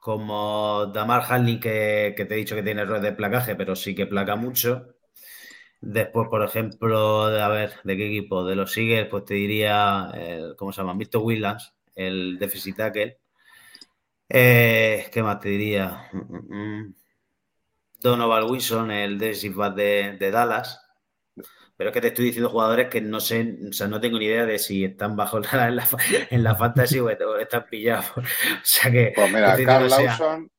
[0.00, 4.06] como Damar Hanley, que, te he dicho que tiene errores de placaje, pero sí que
[4.06, 4.96] placa mucho.
[5.80, 8.44] Después, por ejemplo, a ver, ¿de qué equipo?
[8.44, 10.12] De los Eagles, pues te diría,
[10.58, 10.94] ¿cómo se llama?
[10.94, 11.18] Mr.
[11.18, 13.18] Williams, el deficit tackle.
[14.28, 16.08] Eh, ¿Qué más te diría?
[16.12, 16.94] Mm, mm, mm.
[18.00, 20.80] Donovan Wilson, el defensive de, de Dallas.
[21.76, 24.26] Pero es que te estoy diciendo jugadores que no sé, o sea, no tengo ni
[24.26, 25.88] idea de si están bajo en la,
[26.30, 28.06] en la fantasy o están pillados.
[28.16, 29.12] O sea que.
[29.14, 30.50] Pues mira, Carl Lawson.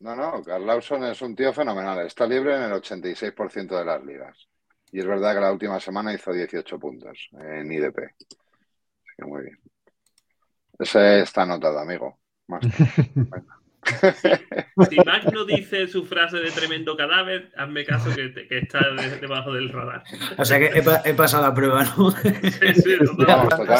[0.00, 2.06] No, no, Carl Lawson es un tío fenomenal.
[2.06, 4.48] Está libre en el 86% de las ligas.
[4.90, 7.98] Y es verdad que la última semana hizo 18 puntos en IDP.
[7.98, 8.36] Así
[9.16, 9.58] que muy bien.
[10.78, 12.18] Ese está anotado, amigo.
[12.46, 12.62] Más.
[14.88, 18.80] Si Mac no dice su frase de tremendo cadáver, hazme caso que, que está
[19.20, 20.02] debajo del radar.
[20.36, 22.10] O sea que he, he pasado la prueba, ¿no?
[22.22, 22.96] Sí, sí,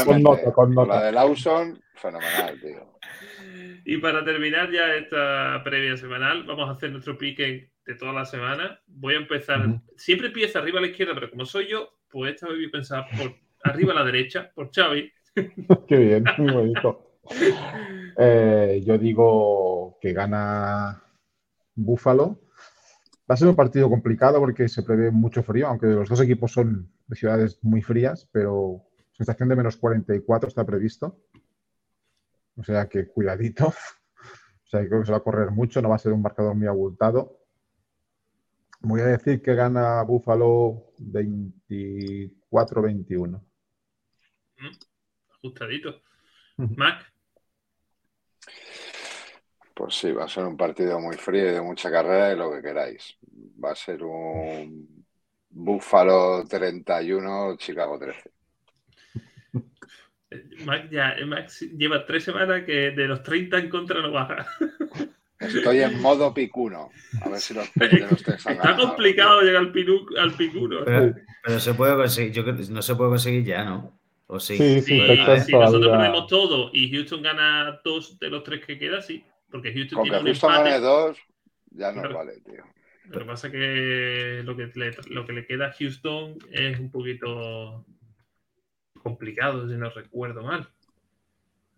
[0.04, 0.94] Con nota, con nota.
[0.94, 2.98] La de Lawson, fenomenal, tío.
[3.84, 8.24] Y para terminar ya esta previa semanal, vamos a hacer nuestro pique de toda la
[8.24, 8.80] semana.
[8.86, 9.80] Voy a empezar.
[9.96, 12.70] Siempre empieza arriba a la izquierda, pero como soy yo, pues esta vez voy a
[12.70, 13.34] pensar por
[13.64, 15.10] arriba a la derecha, por Xavi.
[15.88, 17.07] Qué bien, muy bonito.
[18.20, 21.00] Eh, yo digo que gana
[21.74, 22.40] Búfalo.
[23.30, 26.50] Va a ser un partido complicado porque se prevé mucho frío, aunque los dos equipos
[26.50, 31.20] son de ciudades muy frías, pero sensación de menos 44 está previsto.
[32.56, 33.68] O sea que cuidadito.
[33.68, 36.54] O sea, creo que se va a correr mucho, no va a ser un marcador
[36.54, 37.38] muy abultado.
[38.80, 43.42] Voy a decir que gana Búfalo 24-21.
[44.58, 44.66] Mm,
[45.30, 46.02] ajustadito.
[46.76, 47.07] Mac.
[49.78, 52.50] Pues sí, va a ser un partido muy frío y de mucha carrera y lo
[52.50, 53.16] que queráis.
[53.64, 55.04] Va a ser un
[55.50, 58.30] Búfalo 31, Chicago 13.
[60.64, 64.48] Max, ya, Max lleva tres semanas que de los 30 en contra no baja.
[65.38, 66.90] Estoy en modo picuno.
[67.22, 69.72] A ver si los, los Está complicado llegar al,
[70.18, 70.78] al picuno.
[70.84, 73.96] Pero, se puede conseguir, yo creo que no se puede conseguir ya, ¿no?
[74.26, 74.56] ¿O sí?
[74.56, 75.00] Sí, sí,
[75.46, 79.24] si nosotros perdemos todo y Houston gana dos de los tres que queda, sí.
[79.50, 81.18] Porque Houston Con tiene que Houston gane dos,
[81.70, 82.64] ya no vale, tío.
[83.10, 86.78] Lo que pasa es que lo que, le, lo que le queda a Houston es
[86.78, 87.86] un poquito
[89.02, 90.68] complicado, si no recuerdo mal.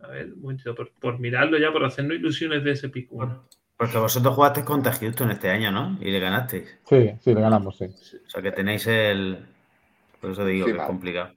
[0.01, 3.47] A ver, un momentito, por, mirarlo ya, por hacernos ilusiones de ese pico.
[3.77, 5.99] Porque vosotros jugasteis contra Houston este año, ¿no?
[6.01, 6.79] Y le ganasteis.
[6.85, 7.85] Sí, sí, le ganamos, sí.
[7.85, 9.39] O sea que tenéis el.
[10.21, 11.35] Por eso digo que es complicado.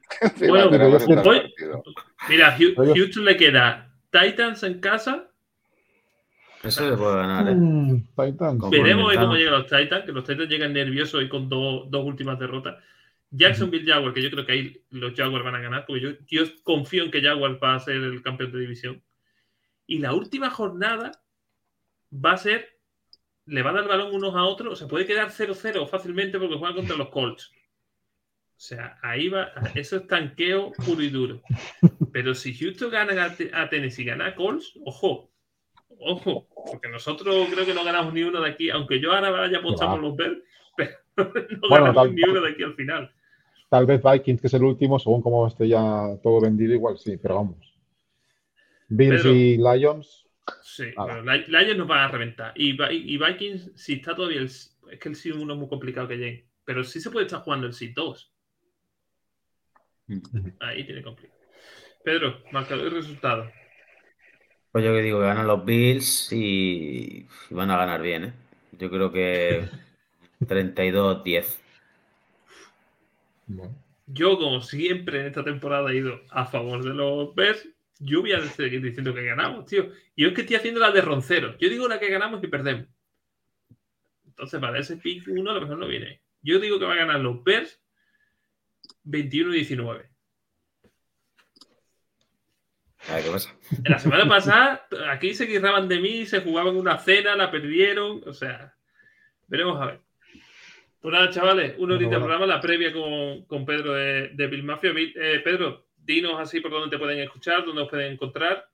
[0.48, 0.72] bueno,
[2.28, 5.30] mira, Houston le queda Titans en casa
[6.64, 7.56] eso se puede ganar, ¿eh?
[7.56, 8.06] Mm,
[8.72, 12.82] Veremos cómo llegan los Titans, que los Titans llegan nerviosos y con dos, últimas derrotas.
[13.30, 16.44] Jacksonville Jaguar, que yo creo que ahí los Jaguars van a ganar, porque yo, yo
[16.64, 19.04] confío en que Jaguar va a ser el campeón de división.
[19.86, 21.12] Y la última jornada
[22.14, 22.80] va a ser,
[23.46, 26.40] le va a dar el balón unos a otros, o sea, puede quedar 0-0 fácilmente
[26.40, 27.52] porque juegan contra los Colts.
[28.56, 31.42] O sea, ahí va, eso es tanqueo puro y duro.
[32.14, 35.33] Pero si Houston gana a, a Tennessee y gana a Colts, ojo,
[36.00, 39.60] ojo, porque nosotros creo que no ganamos ni uno de aquí, aunque yo ahora vaya
[39.60, 40.38] apostamos los Bears,
[40.78, 41.32] pero no
[41.70, 43.12] Bueno, ganamos tal- ni uno de aquí al final.
[43.70, 47.18] Tal vez Vikings, que es el último, según cómo esté ya todo vendido, igual sí,
[47.18, 47.58] pero vamos.
[48.88, 50.28] Bills y Lions,
[50.62, 52.52] Sí, pero Li- Lions nos va a reventar.
[52.56, 54.46] Y, Vi- y Vikings, si está todavía el.
[54.48, 54.70] Es
[55.00, 56.48] que el Seed 1 es muy complicado que llegue.
[56.66, 58.34] Pero sí se puede estar jugando el Seed 2.
[60.60, 61.40] Ahí tiene complicado.
[62.04, 63.50] Pedro, marcador y resultado.
[64.74, 68.34] Pues yo que digo que ganan los Bills y, van a ganar bien, ¿eh?
[68.72, 69.70] Yo creo que
[70.40, 71.60] 32-10.
[73.46, 73.76] bueno,
[74.08, 77.70] Yo, como siempre en esta temporada, he ido a favor de los Bears.
[78.00, 79.92] Yo voy a seguir diciendo que ganamos, tío.
[80.16, 81.56] Y yo es que estoy haciendo la de roncero.
[81.60, 82.88] Yo digo la que ganamos y perdemos.
[84.26, 86.24] Entonces, para ese pick 1 a lo mejor no viene.
[86.42, 87.80] Yo digo que va a ganar los Bears
[89.06, 90.13] 21-19.
[93.10, 93.56] A ver qué pasa.
[93.86, 98.22] La semana pasada, aquí se quejaban de mí, se jugaban una cena, la perdieron.
[98.26, 98.74] O sea,
[99.48, 100.00] veremos a ver.
[101.02, 104.48] Pues nada, chavales, una horita de Bueno, programa, la previa con, con Pedro de, de
[104.48, 104.94] Bill Mafia.
[104.96, 108.70] Eh, Pedro, dinos así por dónde te pueden escuchar, dónde os pueden encontrar,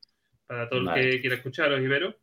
[0.45, 1.09] para todo el Vale.
[1.09, 2.15] que quiera escucharos, Ibero.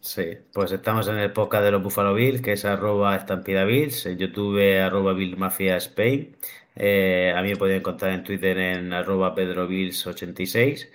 [0.00, 4.06] Sí, pues estamos en el podcast de los Buffalo Bills, que es arroba estampida Bills,
[4.06, 6.36] en YouTube arroba Bill Mafia Spain.
[6.76, 10.88] Eh, a mí me pueden encontrar en Twitter en arroba Pedro Bills 86.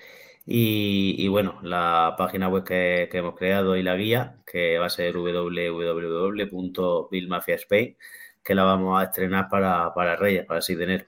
[0.46, 4.88] Y, y bueno, la página web que, que hemos creado y la guía, que va
[4.88, 7.96] a ser www.billmafiaspain,
[8.44, 11.06] que la vamos a estrenar para, para Reyes, para el 6 de enero.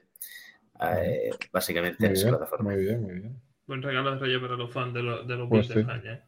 [0.80, 2.70] Eh, básicamente muy en esa bien, plataforma.
[2.70, 3.42] muy bien, muy bien.
[3.66, 5.76] Buen regalo de Reyes para los fans de los, de los Pues Bills de sí.
[5.76, 6.14] España.
[6.14, 6.22] ¿eh?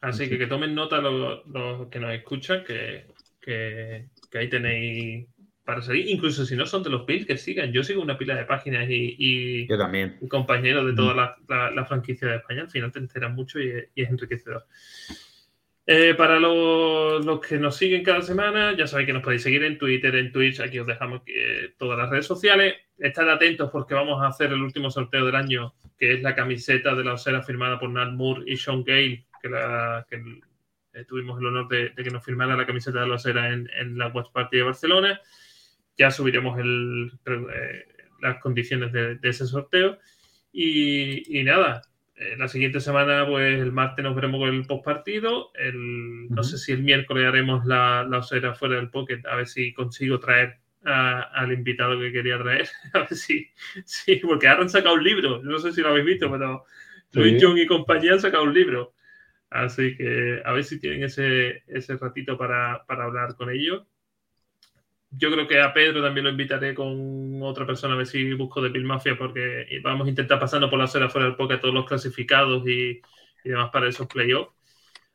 [0.00, 0.28] Así Sí.
[0.28, 3.06] que que tomen nota los, los que nos escuchan, que,
[3.40, 5.26] que, que ahí tenéis
[5.66, 6.08] para seguir.
[6.08, 7.72] Incluso si no son de los Bills, que sigan.
[7.72, 10.16] Yo sigo una pila de páginas y, y- Yo también.
[10.22, 12.62] y compañeros de toda la, la- la franquicia de España.
[12.62, 14.64] Al final te enteras mucho y, es- y es enriquecedor.
[15.88, 19.62] Eh, para los, los que nos siguen cada semana, ya sabéis que nos podéis seguir
[19.62, 22.74] en Twitter, en Twitch, aquí os dejamos eh, todas las redes sociales.
[22.98, 26.94] Estad atentos porque vamos a hacer el último sorteo del año, que es la camiseta
[26.96, 30.16] de la osera firmada por Nat Moore y Sean Gale, que, la, que
[30.94, 33.70] eh, tuvimos el honor de, de que nos firmara la camiseta de la osera en,
[33.78, 35.20] en la Watch Party de Barcelona.
[35.98, 37.86] Ya subiremos el, eh,
[38.20, 39.98] las condiciones de, de ese sorteo.
[40.52, 41.82] Y, y nada,
[42.16, 45.50] eh, la siguiente semana, pues el martes nos veremos con el postpartido.
[45.54, 46.44] El, No Ujú.
[46.44, 50.18] sé si el miércoles haremos la, la osera fuera del pocket, a ver si consigo
[50.20, 52.68] traer a- al invitado que quería traer.
[52.94, 53.48] A ver si,
[53.84, 55.42] sí, porque ahora han sacado un libro.
[55.42, 56.64] No sé si lo habéis visto, pero
[57.12, 57.20] Sí.
[57.20, 58.94] Luis John y compañía han sacado un libro.
[59.50, 63.86] Así que a ver si tienen ese, ese ratito para, para hablar con ellos.
[65.10, 68.60] Yo creo que a Pedro también lo invitaré con otra persona a ver si busco
[68.60, 71.74] de Bill Mafia porque vamos a intentar pasando por la acera fuera del pocket todos
[71.74, 73.00] los clasificados y,
[73.44, 74.52] y demás para esos playoffs.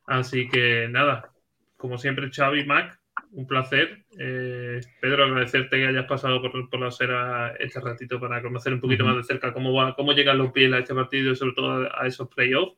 [0.05, 1.31] Así que nada,
[1.77, 2.99] como siempre, Xavi, Mac,
[3.31, 4.05] un placer.
[4.17, 8.81] Eh, Pedro, agradecerte que hayas pasado por, por la acera este ratito para conocer un
[8.81, 11.53] poquito más de cerca cómo, va, cómo llegan los pies a este partido y sobre
[11.53, 12.75] todo a, a esos playoffs.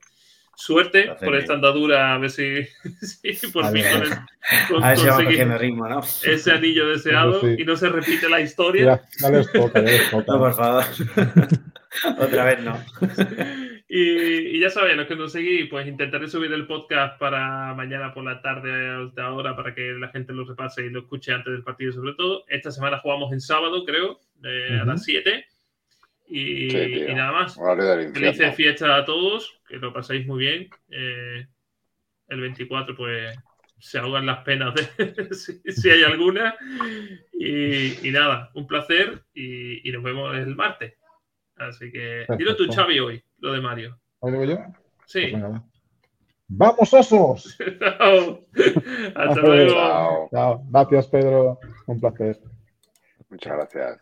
[0.56, 2.64] Suerte por esta andadura, a ver si,
[3.34, 4.10] si por A fin con el-
[4.70, 6.00] con- A ritmo, ¿no?
[6.00, 7.56] ese anillo deseado sí.
[7.58, 9.02] y no se repite la historia.
[9.20, 9.82] Ya, les toca.
[10.28, 10.84] No, por favor.
[12.20, 12.80] Otra vez no.
[13.88, 18.14] Y, y ya saben, los que nos seguís, pues intentaré subir el podcast para mañana
[18.14, 21.32] por la tarde a alta hora para que la gente lo repase y lo escuche
[21.34, 22.46] antes del partido, sobre todo.
[22.48, 24.92] Esta semana jugamos en sábado, creo, eh, a Ujú.
[24.92, 25.46] las 7.
[26.36, 27.10] Y, Sí, tío.
[27.10, 27.60] y nada más.
[28.12, 30.68] Felices fiestas a todos, que lo paséis muy bien.
[30.90, 31.46] Eh,
[32.30, 33.38] el 24, pues
[33.78, 36.56] se ahogan las penas de, si, si hay alguna.
[37.34, 40.96] Y, y nada, un placer y, y nos vemos el martes.
[41.56, 42.82] Así que dilo tú, Perfecto.
[42.82, 44.00] Xavi, hoy, lo de Mario.
[44.24, 44.58] ¿Lo digo yo?
[45.06, 45.28] Sí.
[45.32, 45.62] Pues.
[46.48, 47.58] ¡Vamos, osos!
[47.80, 48.40] Chao.
[48.56, 49.74] Hasta Hasta luego.
[49.74, 50.30] Chao.
[50.32, 50.64] Chao.
[50.72, 51.60] Gracias, Pedro.
[51.86, 52.40] Un placer.
[53.30, 54.02] Muchas gracias.